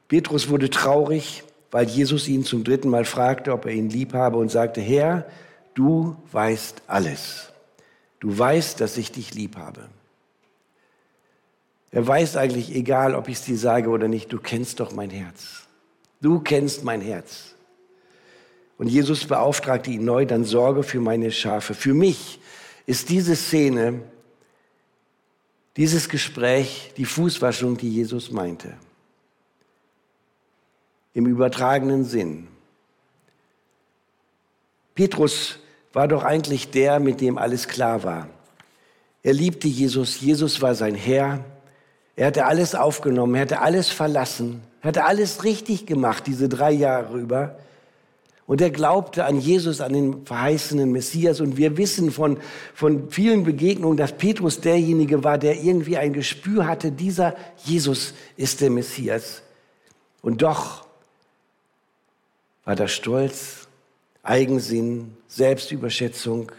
Petrus 0.07 0.49
wurde 0.49 0.69
traurig, 0.69 1.43
weil 1.69 1.87
Jesus 1.87 2.27
ihn 2.27 2.43
zum 2.43 2.63
dritten 2.63 2.89
Mal 2.89 3.05
fragte, 3.05 3.53
ob 3.53 3.65
er 3.65 3.71
ihn 3.71 3.89
lieb 3.89 4.13
habe 4.13 4.37
und 4.37 4.49
sagte, 4.51 4.81
Herr, 4.81 5.25
du 5.73 6.17
weißt 6.31 6.81
alles. 6.87 7.51
Du 8.19 8.37
weißt, 8.37 8.81
dass 8.81 8.97
ich 8.97 9.11
dich 9.11 9.33
lieb 9.33 9.55
habe. 9.55 9.87
Er 11.91 12.05
weiß 12.05 12.35
eigentlich, 12.37 12.75
egal 12.75 13.15
ob 13.15 13.27
ich 13.27 13.35
es 13.37 13.45
dir 13.45 13.57
sage 13.57 13.89
oder 13.89 14.07
nicht, 14.07 14.33
du 14.33 14.39
kennst 14.39 14.79
doch 14.79 14.91
mein 14.91 15.09
Herz. 15.09 15.60
Du 16.21 16.39
kennst 16.39 16.83
mein 16.83 17.01
Herz. 17.01 17.55
Und 18.77 18.87
Jesus 18.87 19.25
beauftragte 19.25 19.91
ihn 19.91 20.05
neu, 20.05 20.25
dann 20.25 20.45
sorge 20.45 20.83
für 20.83 20.99
meine 20.99 21.31
Schafe. 21.31 21.73
Für 21.73 21.93
mich 21.93 22.39
ist 22.85 23.09
diese 23.09 23.35
Szene, 23.35 24.01
dieses 25.77 26.09
Gespräch, 26.09 26.91
die 26.97 27.05
Fußwaschung, 27.05 27.77
die 27.77 27.89
Jesus 27.89 28.31
meinte. 28.31 28.73
Im 31.13 31.25
übertragenen 31.25 32.05
Sinn. 32.05 32.47
Petrus 34.95 35.59
war 35.93 36.07
doch 36.07 36.23
eigentlich 36.23 36.71
der, 36.71 36.99
mit 36.99 37.21
dem 37.21 37.37
alles 37.37 37.67
klar 37.67 38.03
war. 38.03 38.29
Er 39.23 39.33
liebte 39.33 39.67
Jesus, 39.67 40.19
Jesus 40.21 40.61
war 40.61 40.73
sein 40.75 40.95
Herr, 40.95 41.43
er 42.15 42.27
hatte 42.27 42.45
alles 42.45 42.75
aufgenommen, 42.75 43.35
er 43.35 43.41
hatte 43.41 43.61
alles 43.61 43.89
verlassen, 43.89 44.61
er 44.81 44.89
hatte 44.89 45.05
alles 45.05 45.43
richtig 45.43 45.85
gemacht, 45.85 46.27
diese 46.27 46.49
drei 46.49 46.71
Jahre 46.71 47.17
über. 47.17 47.55
Und 48.47 48.59
er 48.59 48.69
glaubte 48.69 49.23
an 49.23 49.39
Jesus, 49.39 49.79
an 49.79 49.93
den 49.93 50.25
verheißenen 50.25 50.91
Messias. 50.91 51.39
Und 51.39 51.55
wir 51.55 51.77
wissen 51.77 52.11
von, 52.11 52.37
von 52.73 53.09
vielen 53.09 53.45
Begegnungen, 53.45 53.95
dass 53.95 54.11
Petrus 54.11 54.59
derjenige 54.59 55.23
war, 55.23 55.37
der 55.37 55.63
irgendwie 55.63 55.95
ein 55.95 56.11
Gespür 56.11 56.67
hatte, 56.67 56.91
dieser 56.91 57.35
Jesus 57.63 58.13
ist 58.35 58.59
der 58.59 58.69
Messias. 58.69 59.41
Und 60.21 60.41
doch 60.41 60.85
war 62.65 62.75
da 62.75 62.89
Stolz, 62.89 63.67
Eigensinn, 64.21 65.15
Selbstüberschätzung, 65.27 66.51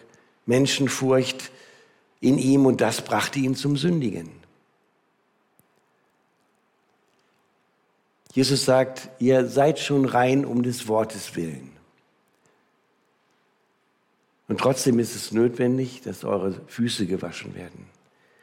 Menschenfurcht 0.47 1.51
in 2.21 2.39
ihm 2.39 2.65
und 2.65 2.81
das 2.81 3.03
brachte 3.03 3.39
ihn 3.39 3.55
zum 3.55 3.77
Sündigen. 3.77 4.42
Jesus 8.33 8.65
sagt, 8.65 9.11
ihr 9.19 9.47
seid 9.47 9.79
schon 9.79 10.07
rein 10.07 10.45
um 10.45 10.63
des 10.63 10.89
Wortes 10.89 11.37
willen. 11.37 11.71
Und 14.49 14.59
trotzdem 14.59 14.99
ist 14.99 15.15
es 15.15 15.33
notwendig, 15.33 16.03
dass 16.03 16.25
eure 16.25 16.55
Füße 16.67 17.07
gewaschen 17.07 17.55
werden. 17.55 17.87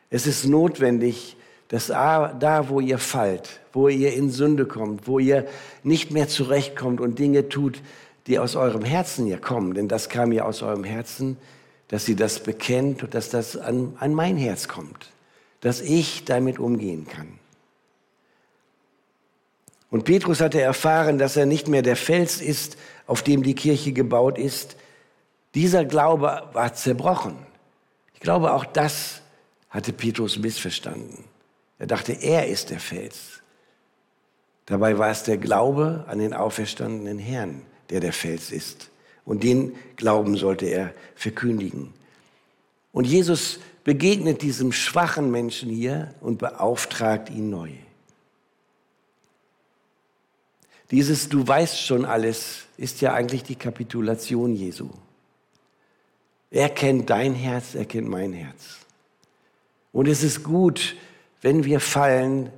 Es 0.09 0.25
ist 0.27 0.45
notwendig, 0.45 1.35
dass 1.67 1.87
da, 1.87 2.65
wo 2.69 2.79
ihr 2.79 2.97
fallt, 2.97 3.59
wo 3.73 3.89
ihr 3.89 4.13
in 4.13 4.31
Sünde 4.31 4.65
kommt, 4.65 5.07
wo 5.07 5.19
ihr 5.19 5.47
nicht 5.83 6.11
mehr 6.11 6.27
zurechtkommt 6.27 6.99
und 7.01 7.19
Dinge 7.19 7.49
tut, 7.49 7.81
die 8.27 8.39
aus 8.39 8.55
eurem 8.55 8.83
Herzen 8.83 9.27
ja 9.27 9.37
kommen, 9.37 9.73
denn 9.73 9.87
das 9.87 10.09
kam 10.09 10.31
ja 10.31 10.45
aus 10.45 10.61
eurem 10.61 10.83
Herzen, 10.83 11.37
dass 11.87 12.07
ihr 12.07 12.15
das 12.15 12.41
bekennt 12.41 13.03
und 13.03 13.15
dass 13.15 13.29
das 13.29 13.57
an, 13.57 13.95
an 13.99 14.13
mein 14.13 14.37
Herz 14.37 14.67
kommt, 14.67 15.11
dass 15.61 15.81
ich 15.81 16.25
damit 16.25 16.59
umgehen 16.59 17.07
kann. 17.07 17.38
Und 19.89 20.05
Petrus 20.05 20.39
hatte 20.39 20.61
erfahren, 20.61 21.17
dass 21.17 21.35
er 21.35 21.45
nicht 21.45 21.67
mehr 21.67 21.81
der 21.81 21.95
Fels 21.95 22.41
ist, 22.41 22.77
auf 23.07 23.23
dem 23.23 23.43
die 23.43 23.55
Kirche 23.55 23.91
gebaut 23.91 24.37
ist, 24.37 24.75
Dieser 25.55 25.83
Glaube 25.83 26.43
war 26.53 26.73
zerbrochen. 26.73 27.35
Ich 28.13 28.19
glaube, 28.19 28.53
auch 28.53 28.65
das 28.65 29.21
hatte 29.69 29.93
Petrus 29.93 30.37
missverstanden. 30.37 31.23
Er 31.79 31.87
dachte, 31.87 32.13
er 32.13 32.47
ist 32.47 32.69
der 32.69 32.79
Fels. 32.79 33.41
Dabei 34.65 34.97
war 34.97 35.09
es 35.09 35.23
der 35.23 35.37
Glaube 35.37 36.05
an 36.07 36.19
den 36.19 36.33
auferstandenen 36.33 37.17
Herrn, 37.17 37.63
der 37.89 37.99
der 37.99 38.13
Fels 38.13 38.51
ist. 38.51 38.91
Und 39.25 39.43
den 39.43 39.75
Glauben 39.95 40.37
sollte 40.37 40.65
er 40.67 40.93
verkündigen. 41.15 41.93
Und 42.91 43.05
Jesus 43.05 43.59
begegnet 43.83 44.41
diesem 44.41 44.71
schwachen 44.71 45.31
Menschen 45.31 45.69
hier 45.69 46.13
und 46.21 46.37
beauftragt 46.37 47.29
ihn 47.29 47.49
neu. 47.49 47.71
Dieses 50.91 51.29
Du 51.29 51.47
weißt 51.47 51.79
schon 51.79 52.05
alles 52.05 52.65
ist 52.77 53.01
ja 53.01 53.13
eigentlich 53.13 53.43
die 53.43 53.55
Kapitulation 53.55 54.55
Jesu. 54.55 54.89
Er 56.51 56.69
kennt 56.69 57.09
dein 57.09 57.35
Herz, 57.35 57.75
er 57.75 57.85
kennt 57.85 58.07
mein 58.07 58.33
Herz. 58.33 58.77
Und 59.91 60.07
es 60.07 60.23
ist 60.23 60.43
gut, 60.43 60.95
wenn 61.41 61.63
wir 61.63 61.79
fallen, 61.79 62.51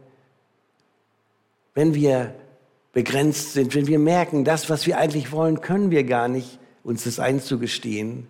wenn 1.74 1.94
wir 1.94 2.34
begrenzt 2.94 3.54
sind, 3.54 3.76
wenn 3.76 3.88
wir 3.88 4.00
merken, 4.00 4.46
das, 4.46 4.70
was 4.70 4.86
wir 4.86 4.98
eigentlich 4.98 5.32
wollen, 5.32 5.62
können 5.62 5.92
wir 5.92 6.04
gar 6.04 6.28
nicht, 6.28 6.60
uns 6.84 7.04
das 7.04 7.20
einzugestehen 7.20 8.28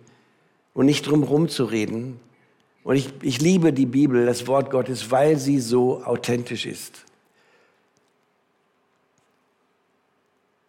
und 0.74 0.86
nicht 0.86 1.06
drum 1.06 1.48
zu 1.48 1.64
reden. 1.64 2.20
Und 2.84 2.96
ich, 2.96 3.12
ich 3.22 3.40
liebe 3.40 3.72
die 3.72 3.86
Bibel, 3.86 4.26
das 4.26 4.46
Wort 4.46 4.70
Gottes, 4.70 5.10
weil 5.10 5.38
sie 5.38 5.60
so 5.60 6.02
authentisch 6.04 6.66
ist. 6.66 7.04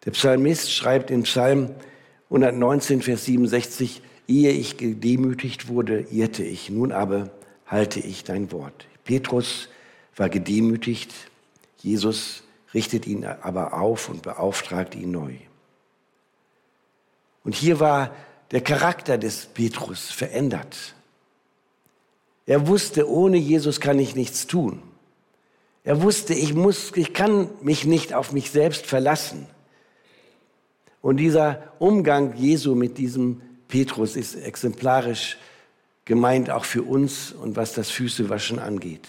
Der 0.04 0.10
Psalmist 0.10 0.70
schreibt 0.72 1.10
in 1.10 1.22
Psalm 1.22 1.74
119, 2.30 3.02
Vers 3.02 3.24
67, 3.24 4.02
Ehe 4.26 4.52
ich 4.52 4.76
gedemütigt 4.76 5.68
wurde, 5.68 6.00
irrte 6.10 6.44
ich, 6.44 6.70
nun 6.70 6.92
aber 6.92 7.30
halte 7.66 8.00
ich 8.00 8.24
dein 8.24 8.50
Wort. 8.52 8.86
Petrus 9.04 9.68
war 10.16 10.28
gedemütigt, 10.28 11.12
Jesus 11.78 12.42
richtet 12.72 13.06
ihn 13.06 13.24
aber 13.24 13.74
auf 13.74 14.08
und 14.08 14.22
beauftragt 14.22 14.94
ihn 14.94 15.10
neu. 15.10 15.34
Und 17.44 17.54
hier 17.54 17.80
war 17.80 18.14
der 18.50 18.62
Charakter 18.62 19.18
des 19.18 19.46
Petrus 19.46 20.10
verändert. 20.10 20.94
Er 22.46 22.66
wusste, 22.66 23.08
ohne 23.08 23.36
Jesus 23.36 23.80
kann 23.80 23.98
ich 23.98 24.16
nichts 24.16 24.46
tun. 24.46 24.82
Er 25.82 26.02
wusste, 26.02 26.34
ich 26.34 26.54
muss, 26.54 26.92
ich 26.94 27.12
kann 27.12 27.50
mich 27.62 27.84
nicht 27.84 28.14
auf 28.14 28.32
mich 28.32 28.50
selbst 28.50 28.86
verlassen. 28.86 29.46
Und 31.04 31.18
dieser 31.18 31.62
Umgang 31.80 32.34
Jesu 32.34 32.74
mit 32.74 32.96
diesem 32.96 33.42
Petrus 33.68 34.16
ist 34.16 34.36
exemplarisch 34.36 35.36
gemeint 36.06 36.48
auch 36.48 36.64
für 36.64 36.82
uns 36.82 37.30
und 37.30 37.56
was 37.56 37.74
das 37.74 37.90
Füßewaschen 37.90 38.58
angeht. 38.58 39.06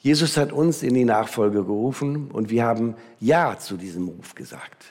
Jesus 0.00 0.36
hat 0.36 0.52
uns 0.52 0.82
in 0.82 0.92
die 0.92 1.06
Nachfolge 1.06 1.64
gerufen 1.64 2.30
und 2.30 2.50
wir 2.50 2.62
haben 2.62 2.94
Ja 3.20 3.58
zu 3.58 3.78
diesem 3.78 4.06
Ruf 4.06 4.34
gesagt. 4.34 4.84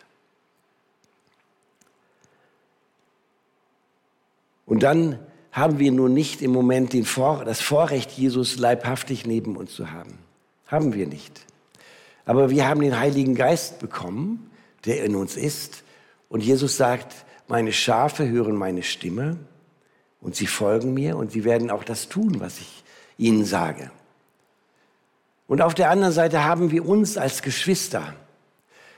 Und 4.66 4.82
dann 4.82 5.20
haben 5.52 5.78
wir 5.78 5.92
nun 5.92 6.16
nicht 6.16 6.42
im 6.42 6.50
Moment 6.50 6.96
Vor 7.08 7.46
das 7.46 7.62
Vorrecht, 7.62 8.10
Jesus 8.10 8.58
leibhaftig 8.58 9.28
neben 9.28 9.56
uns 9.56 9.76
zu 9.76 9.92
haben. 9.92 10.18
Haben 10.66 10.96
wir 10.96 11.06
nicht. 11.06 11.46
Aber 12.26 12.50
wir 12.50 12.68
haben 12.68 12.82
den 12.82 12.98
Heiligen 12.98 13.36
Geist 13.36 13.78
bekommen, 13.78 14.48
der 14.86 15.04
in 15.04 15.16
uns 15.16 15.38
ist. 15.38 15.84
Und 16.30 16.42
Jesus 16.42 16.78
sagt, 16.78 17.26
meine 17.48 17.74
Schafe 17.74 18.28
hören 18.28 18.56
meine 18.56 18.84
Stimme 18.84 19.38
und 20.22 20.36
sie 20.36 20.48
folgen 20.48 20.94
mir 20.94 21.18
und 21.18 21.32
sie 21.32 21.44
werden 21.44 21.70
auch 21.70 21.84
das 21.84 22.10
tun, 22.10 22.40
was 22.40 22.60
ich 22.60 22.84
ihnen 23.18 23.46
sage. 23.46 23.92
Und 25.48 25.62
auf 25.62 25.74
der 25.74 25.90
anderen 25.90 26.14
Seite 26.14 26.46
haben 26.46 26.72
wir 26.72 26.88
uns 26.88 27.18
als 27.18 27.42
Geschwister 27.42 28.14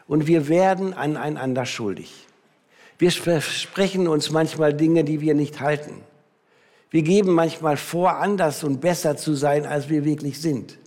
und 0.08 0.28
wir 0.28 0.48
werden 0.48 0.94
aneinander 0.94 1.66
schuldig. 1.66 2.28
Wir 3.00 3.12
versprechen 3.12 4.08
uns 4.08 4.30
manchmal 4.30 4.74
Dinge, 4.74 5.04
die 5.04 5.20
wir 5.20 5.34
nicht 5.34 5.60
halten. 5.60 6.02
Wir 6.92 7.02
geben 7.02 7.34
manchmal 7.34 7.76
vor, 7.76 8.18
anders 8.18 8.64
und 8.64 8.82
besser 8.82 9.18
zu 9.18 9.34
sein, 9.34 9.66
als 9.66 9.90
wir 9.90 10.06
wirklich 10.06 10.40
sind. 10.40 10.78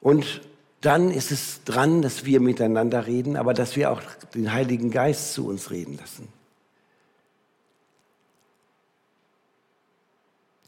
Und 0.00 0.42
dann 0.80 1.10
ist 1.10 1.32
es 1.32 1.64
dran, 1.64 2.02
dass 2.02 2.24
wir 2.24 2.40
miteinander 2.40 3.06
reden, 3.06 3.36
aber 3.36 3.54
dass 3.54 3.74
wir 3.76 3.90
auch 3.90 4.02
den 4.34 4.52
Heiligen 4.52 4.90
Geist 4.90 5.32
zu 5.32 5.46
uns 5.48 5.70
reden 5.70 5.96
lassen. 5.98 6.28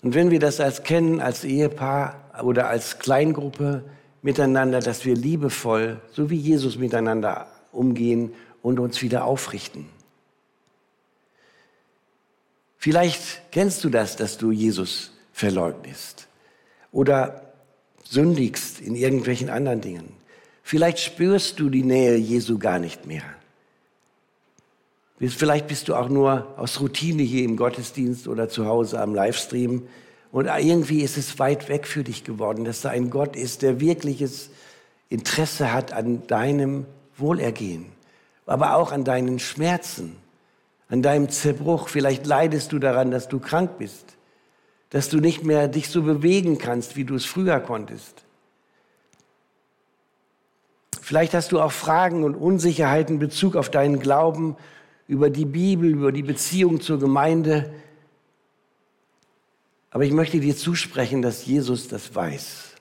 Und 0.02 0.14
wenn 0.14 0.30
wir 0.30 0.40
das 0.40 0.60
als 0.60 0.82
kennen, 0.82 1.20
als 1.20 1.44
Ehepaar 1.44 2.42
oder 2.42 2.68
als 2.68 2.98
Kleingruppe 2.98 3.84
miteinander, 4.22 4.80
dass 4.80 5.04
wir 5.04 5.14
liebevoll, 5.14 6.00
so 6.10 6.30
wie 6.30 6.36
Jesus 6.36 6.76
miteinander 6.76 7.46
umgehen 7.72 8.32
und 8.62 8.78
uns 8.80 9.02
wieder 9.02 9.24
aufrichten. 9.24 9.88
Vielleicht 12.78 13.52
kennst 13.52 13.84
du 13.84 13.90
das, 13.90 14.16
dass 14.16 14.38
du 14.38 14.52
Jesus 14.52 15.12
verleugnest 15.32 16.28
oder 16.92 17.49
sündigst 18.10 18.80
in 18.80 18.96
irgendwelchen 18.96 19.50
anderen 19.50 19.80
Dingen. 19.80 20.08
Vielleicht 20.64 20.98
spürst 20.98 21.60
du 21.60 21.70
die 21.70 21.84
Nähe 21.84 22.16
Jesu 22.16 22.58
gar 22.58 22.80
nicht 22.80 23.06
mehr. 23.06 23.22
Vielleicht 25.20 25.68
bist 25.68 25.88
du 25.88 25.94
auch 25.94 26.08
nur 26.08 26.54
aus 26.56 26.80
Routine 26.80 27.22
hier 27.22 27.44
im 27.44 27.56
Gottesdienst 27.56 28.26
oder 28.26 28.48
zu 28.48 28.66
Hause 28.66 29.00
am 29.00 29.14
Livestream 29.14 29.86
und 30.32 30.46
irgendwie 30.46 31.02
ist 31.02 31.18
es 31.18 31.38
weit 31.38 31.68
weg 31.68 31.86
für 31.86 32.02
dich 32.02 32.24
geworden, 32.24 32.64
dass 32.64 32.80
da 32.80 32.90
ein 32.90 33.10
Gott 33.10 33.36
ist, 33.36 33.62
der 33.62 33.80
wirkliches 33.80 34.50
Interesse 35.08 35.72
hat 35.72 35.92
an 35.92 36.26
deinem 36.26 36.86
Wohlergehen, 37.16 37.86
aber 38.46 38.76
auch 38.76 38.92
an 38.92 39.04
deinen 39.04 39.38
Schmerzen, 39.38 40.16
an 40.88 41.02
deinem 41.02 41.28
Zerbruch. 41.28 41.88
Vielleicht 41.88 42.26
leidest 42.26 42.72
du 42.72 42.78
daran, 42.78 43.10
dass 43.10 43.28
du 43.28 43.38
krank 43.38 43.78
bist 43.78 44.16
dass 44.90 45.08
du 45.08 45.18
nicht 45.18 45.44
mehr 45.44 45.68
dich 45.68 45.88
so 45.88 46.02
bewegen 46.02 46.58
kannst, 46.58 46.96
wie 46.96 47.04
du 47.04 47.14
es 47.14 47.24
früher 47.24 47.60
konntest. 47.60 48.24
Vielleicht 51.00 51.34
hast 51.34 51.52
du 51.52 51.60
auch 51.60 51.72
Fragen 51.72 52.24
und 52.24 52.34
Unsicherheiten 52.34 53.14
in 53.14 53.20
Bezug 53.20 53.56
auf 53.56 53.70
deinen 53.70 54.00
Glauben, 54.00 54.56
über 55.08 55.28
die 55.28 55.44
Bibel, 55.44 55.90
über 55.90 56.12
die 56.12 56.22
Beziehung 56.22 56.80
zur 56.80 57.00
Gemeinde. 57.00 57.72
Aber 59.90 60.04
ich 60.04 60.12
möchte 60.12 60.38
dir 60.38 60.56
zusprechen, 60.56 61.20
dass 61.20 61.46
Jesus 61.46 61.88
das 61.88 62.14
weiß. 62.14 62.74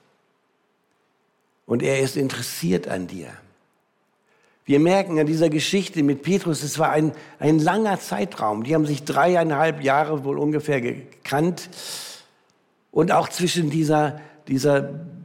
Und 1.65 1.81
er 1.81 2.01
ist 2.01 2.17
interessiert 2.17 2.87
an 2.87 3.07
dir. 3.07 3.31
Wir 4.69 4.79
merken 4.79 5.17
an 5.17 5.25
dieser 5.25 5.49
Geschichte 5.49 6.03
mit 6.03 6.21
Petrus, 6.21 6.61
es 6.61 6.77
war 6.77 6.91
ein, 6.91 7.13
ein 7.39 7.57
langer 7.57 7.99
Zeitraum. 7.99 8.63
Die 8.63 8.75
haben 8.75 8.85
sich 8.85 9.03
dreieinhalb 9.03 9.81
Jahre 9.81 10.23
wohl 10.23 10.37
ungefähr 10.37 10.79
gekannt. 10.79 11.71
Und 12.91 13.11
auch 13.11 13.29
zwischen 13.29 13.71
dieser, 13.71 14.21
dieser, 14.47 14.81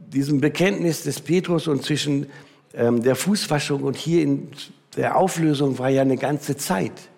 diesem 0.07 0.41
Bekenntnis 0.41 1.03
des 1.03 1.21
Petrus 1.21 1.67
und 1.67 1.83
zwischen 1.83 2.25
ähm, 2.73 3.03
der 3.03 3.15
Fußwaschung 3.15 3.83
und 3.83 3.97
hier 3.97 4.23
in 4.23 4.49
der 4.97 5.15
Auflösung 5.15 5.77
war 5.77 5.89
ja 5.89 6.01
eine 6.01 6.17
ganze 6.17 6.57
Zeit. 6.57 7.09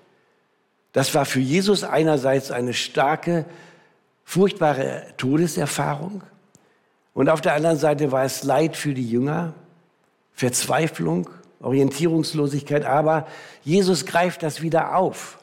Das 0.91 1.15
war 1.15 1.23
für 1.23 1.39
Jesus 1.39 1.85
einerseits 1.85 2.51
eine 2.51 2.73
starke, 2.73 3.45
furchtbare 4.25 5.03
Todeserfahrung. 5.15 6.23
Und 7.13 7.29
auf 7.29 7.39
der 7.39 7.53
anderen 7.53 7.77
Seite 7.77 8.11
war 8.11 8.25
es 8.25 8.43
Leid 8.43 8.75
für 8.75 8.93
die 8.93 9.09
Jünger, 9.09 9.53
Verzweiflung, 10.33 11.29
Orientierungslosigkeit, 11.61 12.85
aber 12.85 13.27
Jesus 13.63 14.05
greift 14.05 14.43
das 14.43 14.61
wieder 14.61 14.95
auf. 14.95 15.39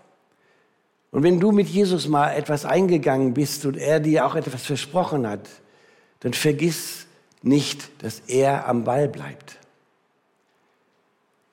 Und 1.11 1.23
wenn 1.23 1.41
du 1.41 1.53
mit 1.53 1.69
Jesus 1.69 2.09
mal 2.09 2.33
etwas 2.33 2.65
eingegangen 2.65 3.35
bist 3.35 3.65
und 3.67 3.77
er 3.77 4.01
dir 4.01 4.27
auch 4.27 4.35
etwas 4.35 4.63
versprochen 4.63 5.27
hat, 5.29 5.49
dann 6.21 6.35
vergiss 6.35 7.07
nicht, 7.43 8.03
dass 8.03 8.21
er 8.27 8.67
am 8.67 8.85
Ball 8.85 9.09
bleibt. 9.09 9.59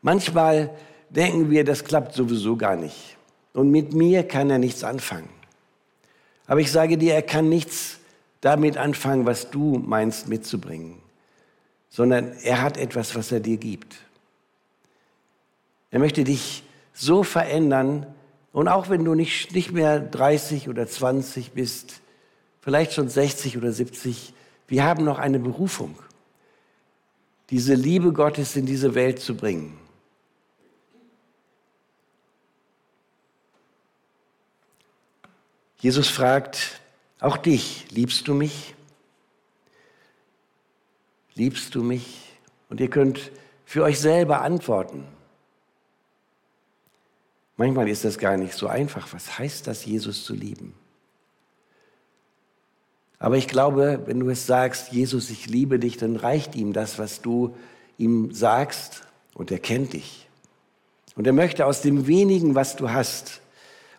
Manchmal 0.02 0.72
denken 1.10 1.52
wir, 1.52 1.64
das 1.64 1.84
klappt 1.84 2.14
sowieso 2.14 2.56
gar 2.56 2.76
nicht. 2.76 3.18
Und 3.54 3.70
mit 3.70 3.94
mir 3.94 4.24
kann 4.28 4.50
er 4.50 4.58
nichts 4.58 4.84
anfangen. 4.84 5.30
Aber 6.48 6.60
ich 6.60 6.72
sage 6.72 6.98
dir, 6.98 7.14
er 7.14 7.22
kann 7.22 7.50
nichts 7.50 8.00
damit 8.40 8.78
anfangen, 8.78 9.26
was 9.26 9.52
du 9.52 9.78
meinst 9.78 10.28
mitzubringen, 10.28 10.96
sondern 11.90 12.34
er 12.44 12.62
hat 12.62 12.78
etwas, 12.78 13.16
was 13.16 13.32
er 13.32 13.40
dir 13.40 13.58
gibt. 13.58 13.98
Er 15.92 16.00
möchte 16.00 16.24
dich 16.24 16.64
so 16.94 17.24
verändern. 17.24 18.08
Und 18.54 18.68
auch 18.68 18.90
wenn 18.90 19.06
du 19.06 19.14
nicht, 19.14 19.54
nicht 19.54 19.72
mehr 19.72 20.00
30 20.00 20.70
oder 20.70 20.88
20 20.88 21.52
bist, 21.52 22.02
vielleicht 22.62 22.94
schon 22.94 23.10
60 23.10 23.58
oder 23.58 23.72
70, 23.72 24.34
wir 24.68 24.84
haben 24.84 25.04
noch 25.04 25.20
eine 25.20 25.40
Berufung, 25.40 25.96
diese 27.50 27.76
Liebe 27.76 28.14
Gottes 28.14 28.56
in 28.56 28.66
diese 28.66 28.96
Welt 28.96 29.20
zu 29.20 29.36
bringen. 29.36 29.78
Jesus 35.80 36.08
fragt, 36.08 36.80
auch 37.20 37.38
dich, 37.38 37.88
liebst 37.90 38.28
du 38.28 38.34
mich? 38.34 38.76
Liebst 41.34 41.74
du 41.76 41.84
mich? 41.84 42.38
Und 42.70 42.80
ihr 42.80 42.90
könnt 42.90 43.32
für 43.66 43.84
euch 43.84 44.00
selber 44.00 44.42
antworten. 44.42 45.06
Manchmal 47.62 47.90
ist 47.90 48.06
das 48.06 48.18
gar 48.18 48.38
nicht 48.38 48.56
so 48.56 48.66
einfach. 48.66 49.14
Was 49.14 49.38
heißt 49.38 49.68
das, 49.68 49.86
Jesus 49.86 50.26
zu 50.26 50.34
lieben? 50.34 50.74
Aber 53.20 53.38
ich 53.38 53.48
glaube, 53.48 54.02
wenn 54.08 54.20
du 54.20 54.32
es 54.32 54.48
sagst, 54.48 54.92
Jesus, 54.92 55.30
ich 55.30 55.46
liebe 55.46 55.78
dich, 55.78 55.98
dann 55.98 56.16
reicht 56.16 56.56
ihm 56.56 56.74
das, 56.74 56.98
was 56.98 57.22
du 57.22 57.56
ihm 58.00 58.32
sagst 58.34 59.04
und 59.36 59.52
er 59.52 59.60
kennt 59.60 59.94
dich. 59.94 60.28
Und 61.16 61.28
er 61.28 61.34
möchte 61.34 61.68
aus 61.68 61.84
dem 61.84 62.08
wenigen, 62.08 62.56
was 62.56 62.78
du 62.78 62.90
hast, 62.90 63.42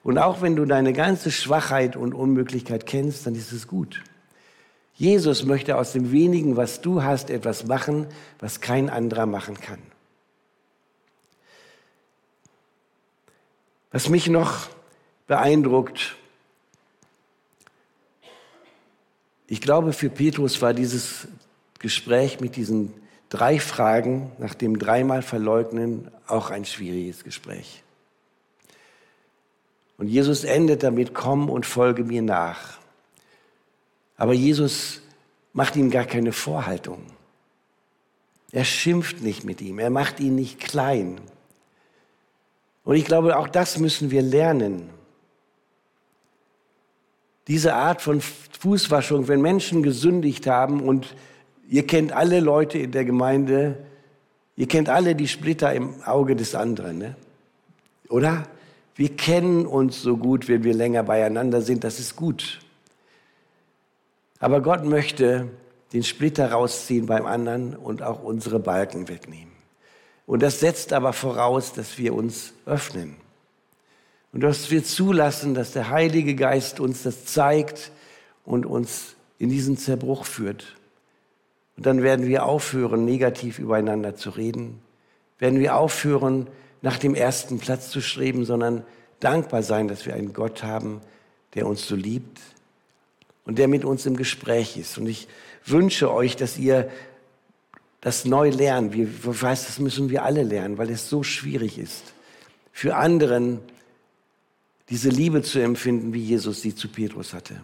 und 0.02 0.18
auch 0.18 0.42
wenn 0.42 0.56
du 0.56 0.64
deine 0.64 0.92
ganze 0.92 1.30
Schwachheit 1.30 1.94
und 1.94 2.14
Unmöglichkeit 2.14 2.84
kennst, 2.84 3.28
dann 3.28 3.36
ist 3.36 3.52
es 3.52 3.68
gut. 3.68 4.02
Jesus 4.94 5.44
möchte 5.44 5.76
aus 5.76 5.92
dem 5.92 6.10
wenigen, 6.10 6.56
was 6.56 6.80
du 6.80 7.04
hast, 7.04 7.30
etwas 7.30 7.64
machen, 7.68 8.08
was 8.40 8.60
kein 8.60 8.90
anderer 8.90 9.26
machen 9.26 9.60
kann. 9.60 9.78
Was 13.92 14.08
mich 14.08 14.28
noch 14.28 14.68
beeindruckt, 15.26 16.16
ich 19.46 19.60
glaube, 19.60 19.92
für 19.92 20.08
Petrus 20.08 20.62
war 20.62 20.72
dieses 20.72 21.28
Gespräch 21.78 22.40
mit 22.40 22.56
diesen 22.56 22.94
drei 23.28 23.60
Fragen 23.60 24.32
nach 24.38 24.54
dem 24.54 24.78
dreimal 24.78 25.20
Verleugnen 25.20 26.10
auch 26.26 26.50
ein 26.50 26.64
schwieriges 26.64 27.22
Gespräch. 27.22 27.82
Und 29.98 30.08
Jesus 30.08 30.44
endet 30.44 30.82
damit, 30.82 31.12
komm 31.12 31.50
und 31.50 31.66
folge 31.66 32.02
mir 32.02 32.22
nach. 32.22 32.78
Aber 34.16 34.32
Jesus 34.32 35.02
macht 35.52 35.76
ihm 35.76 35.90
gar 35.90 36.04
keine 36.04 36.32
Vorhaltung. 36.32 37.02
Er 38.52 38.64
schimpft 38.64 39.20
nicht 39.20 39.44
mit 39.44 39.60
ihm, 39.60 39.78
er 39.78 39.90
macht 39.90 40.18
ihn 40.18 40.34
nicht 40.34 40.60
klein. 40.60 41.20
Und 42.84 42.96
ich 42.96 43.04
glaube, 43.04 43.38
auch 43.38 43.48
das 43.48 43.78
müssen 43.78 44.10
wir 44.10 44.22
lernen. 44.22 44.90
Diese 47.48 47.74
Art 47.74 48.02
von 48.02 48.20
Fußwaschung, 48.20 49.28
wenn 49.28 49.40
Menschen 49.40 49.82
gesündigt 49.82 50.46
haben 50.46 50.80
und 50.80 51.14
ihr 51.68 51.86
kennt 51.86 52.12
alle 52.12 52.40
Leute 52.40 52.78
in 52.78 52.92
der 52.92 53.04
Gemeinde, 53.04 53.78
ihr 54.56 54.68
kennt 54.68 54.88
alle 54.88 55.14
die 55.14 55.28
Splitter 55.28 55.72
im 55.72 56.02
Auge 56.04 56.36
des 56.36 56.54
anderen, 56.54 56.98
ne? 56.98 57.16
oder? 58.08 58.46
Wir 58.94 59.16
kennen 59.16 59.66
uns 59.66 60.02
so 60.02 60.18
gut, 60.18 60.48
wenn 60.48 60.64
wir 60.64 60.74
länger 60.74 61.02
beieinander 61.02 61.62
sind, 61.62 61.82
das 61.82 61.98
ist 61.98 62.14
gut. 62.14 62.60
Aber 64.38 64.60
Gott 64.60 64.84
möchte 64.84 65.48
den 65.92 66.02
Splitter 66.02 66.52
rausziehen 66.52 67.06
beim 67.06 67.24
anderen 67.24 67.74
und 67.74 68.02
auch 68.02 68.22
unsere 68.22 68.58
Balken 68.58 69.08
wegnehmen. 69.08 69.51
Und 70.26 70.42
das 70.42 70.60
setzt 70.60 70.92
aber 70.92 71.12
voraus, 71.12 71.72
dass 71.72 71.98
wir 71.98 72.14
uns 72.14 72.54
öffnen. 72.66 73.16
Und 74.32 74.40
dass 74.40 74.70
wir 74.70 74.82
zulassen, 74.84 75.54
dass 75.54 75.72
der 75.72 75.90
Heilige 75.90 76.34
Geist 76.34 76.80
uns 76.80 77.02
das 77.02 77.26
zeigt 77.26 77.92
und 78.44 78.64
uns 78.64 79.14
in 79.38 79.50
diesen 79.50 79.76
Zerbruch 79.76 80.24
führt. 80.24 80.76
Und 81.76 81.86
dann 81.86 82.02
werden 82.02 82.26
wir 82.26 82.46
aufhören, 82.46 83.04
negativ 83.04 83.58
übereinander 83.58 84.16
zu 84.16 84.30
reden. 84.30 84.80
Werden 85.38 85.58
wir 85.58 85.76
aufhören, 85.76 86.46
nach 86.80 86.98
dem 86.98 87.14
ersten 87.14 87.58
Platz 87.58 87.90
zu 87.90 88.00
streben, 88.00 88.44
sondern 88.44 88.84
dankbar 89.20 89.62
sein, 89.62 89.88
dass 89.88 90.04
wir 90.04 90.14
einen 90.14 90.32
Gott 90.32 90.62
haben, 90.62 91.00
der 91.54 91.66
uns 91.66 91.86
so 91.86 91.94
liebt 91.94 92.40
und 93.44 93.58
der 93.58 93.68
mit 93.68 93.84
uns 93.84 94.06
im 94.06 94.16
Gespräch 94.16 94.76
ist. 94.76 94.98
Und 94.98 95.06
ich 95.06 95.28
wünsche 95.64 96.12
euch, 96.12 96.36
dass 96.36 96.58
ihr 96.58 96.90
das 98.02 98.26
neu 98.26 98.50
lernen. 98.50 98.92
Wir, 98.92 99.08
weiß, 99.24 99.66
das 99.66 99.78
müssen 99.78 100.10
wir 100.10 100.24
alle 100.24 100.42
lernen, 100.42 100.76
weil 100.76 100.90
es 100.90 101.08
so 101.08 101.22
schwierig 101.22 101.78
ist, 101.78 102.12
für 102.72 102.96
anderen 102.96 103.60
diese 104.90 105.08
Liebe 105.08 105.42
zu 105.42 105.60
empfinden, 105.60 106.12
wie 106.12 106.22
Jesus 106.22 106.60
sie 106.60 106.74
zu 106.74 106.88
Petrus 106.88 107.32
hatte. 107.32 107.62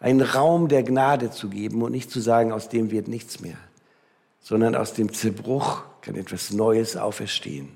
Einen 0.00 0.20
Raum 0.20 0.68
der 0.68 0.82
Gnade 0.82 1.30
zu 1.30 1.48
geben 1.48 1.80
und 1.80 1.92
nicht 1.92 2.10
zu 2.10 2.20
sagen, 2.20 2.52
aus 2.52 2.68
dem 2.68 2.90
wird 2.90 3.08
nichts 3.08 3.40
mehr, 3.40 3.56
sondern 4.42 4.74
aus 4.74 4.92
dem 4.92 5.12
Zerbruch 5.12 5.84
kann 6.02 6.16
etwas 6.16 6.52
Neues 6.52 6.96
auferstehen. 6.96 7.68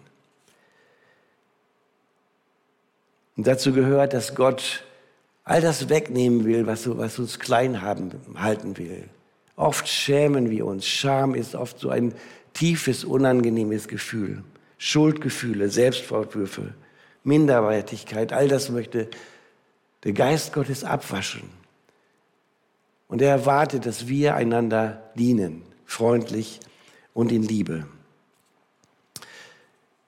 Und 3.36 3.46
dazu 3.46 3.72
gehört, 3.72 4.12
dass 4.12 4.34
Gott 4.34 4.84
all 5.44 5.60
das 5.60 5.88
wegnehmen 5.88 6.44
will, 6.44 6.66
was, 6.66 6.86
was 6.98 7.18
uns 7.20 7.38
klein 7.38 7.80
haben, 7.80 8.10
halten 8.34 8.76
will. 8.76 9.08
Oft 9.58 9.88
schämen 9.88 10.50
wir 10.50 10.66
uns. 10.66 10.86
Scham 10.86 11.34
ist 11.34 11.56
oft 11.56 11.80
so 11.80 11.90
ein 11.90 12.14
tiefes, 12.54 13.04
unangenehmes 13.04 13.88
Gefühl. 13.88 14.44
Schuldgefühle, 14.78 15.68
Selbstvorwürfe, 15.68 16.74
Minderwertigkeit, 17.24 18.32
all 18.32 18.46
das 18.46 18.70
möchte 18.70 19.08
der 20.04 20.12
Geist 20.12 20.52
Gottes 20.52 20.84
abwaschen. 20.84 21.42
Und 23.08 23.20
er 23.20 23.30
erwartet, 23.30 23.84
dass 23.84 24.06
wir 24.06 24.36
einander 24.36 25.02
dienen, 25.16 25.62
freundlich 25.84 26.60
und 27.12 27.32
in 27.32 27.42
Liebe. 27.42 27.84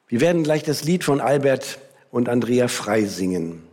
Wir 0.06 0.20
werden 0.20 0.44
gleich 0.44 0.62
das 0.62 0.84
Lied 0.84 1.02
von 1.02 1.20
Albert 1.20 1.80
und 2.12 2.28
Andrea 2.28 2.68
Frei 2.68 3.04
singen. 3.04 3.64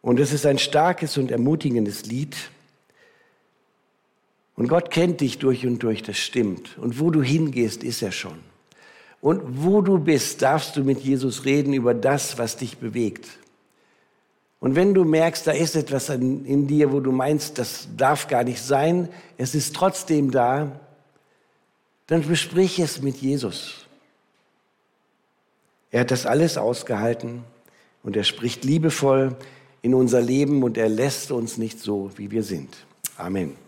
Und 0.00 0.18
es 0.18 0.32
ist 0.32 0.44
ein 0.44 0.58
starkes 0.58 1.18
und 1.18 1.30
ermutigendes 1.30 2.06
Lied. 2.06 2.34
Und 4.56 4.68
Gott 4.68 4.90
kennt 4.90 5.20
dich 5.20 5.38
durch 5.38 5.66
und 5.66 5.82
durch, 5.82 6.02
das 6.02 6.18
stimmt. 6.18 6.76
Und 6.78 7.00
wo 7.00 7.10
du 7.10 7.22
hingehst, 7.22 7.82
ist 7.82 8.02
er 8.02 8.12
schon. 8.12 8.38
Und 9.20 9.64
wo 9.64 9.80
du 9.80 9.98
bist, 9.98 10.42
darfst 10.42 10.76
du 10.76 10.82
mit 10.82 11.00
Jesus 11.00 11.44
reden 11.44 11.72
über 11.72 11.94
das, 11.94 12.38
was 12.38 12.56
dich 12.56 12.78
bewegt. 12.78 13.28
Und 14.60 14.76
wenn 14.76 14.94
du 14.94 15.04
merkst, 15.04 15.46
da 15.46 15.52
ist 15.52 15.74
etwas 15.74 16.08
in 16.08 16.66
dir, 16.66 16.92
wo 16.92 17.00
du 17.00 17.10
meinst, 17.12 17.58
das 17.58 17.88
darf 17.96 18.28
gar 18.28 18.44
nicht 18.44 18.62
sein, 18.62 19.08
es 19.36 19.54
ist 19.54 19.74
trotzdem 19.74 20.30
da, 20.30 20.80
dann 22.06 22.26
besprich 22.26 22.78
es 22.78 23.00
mit 23.02 23.16
Jesus. 23.16 23.86
Er 25.90 26.00
hat 26.00 26.10
das 26.10 26.26
alles 26.26 26.58
ausgehalten 26.58 27.44
und 28.02 28.16
er 28.16 28.24
spricht 28.24 28.64
liebevoll 28.64 29.36
in 29.82 29.94
unser 29.94 30.20
Leben 30.20 30.62
und 30.62 30.78
er 30.78 30.88
lässt 30.88 31.32
uns 31.32 31.58
nicht 31.58 31.80
so, 31.80 32.10
wie 32.16 32.30
wir 32.30 32.42
sind. 32.42 32.76
Amen. 33.16 33.61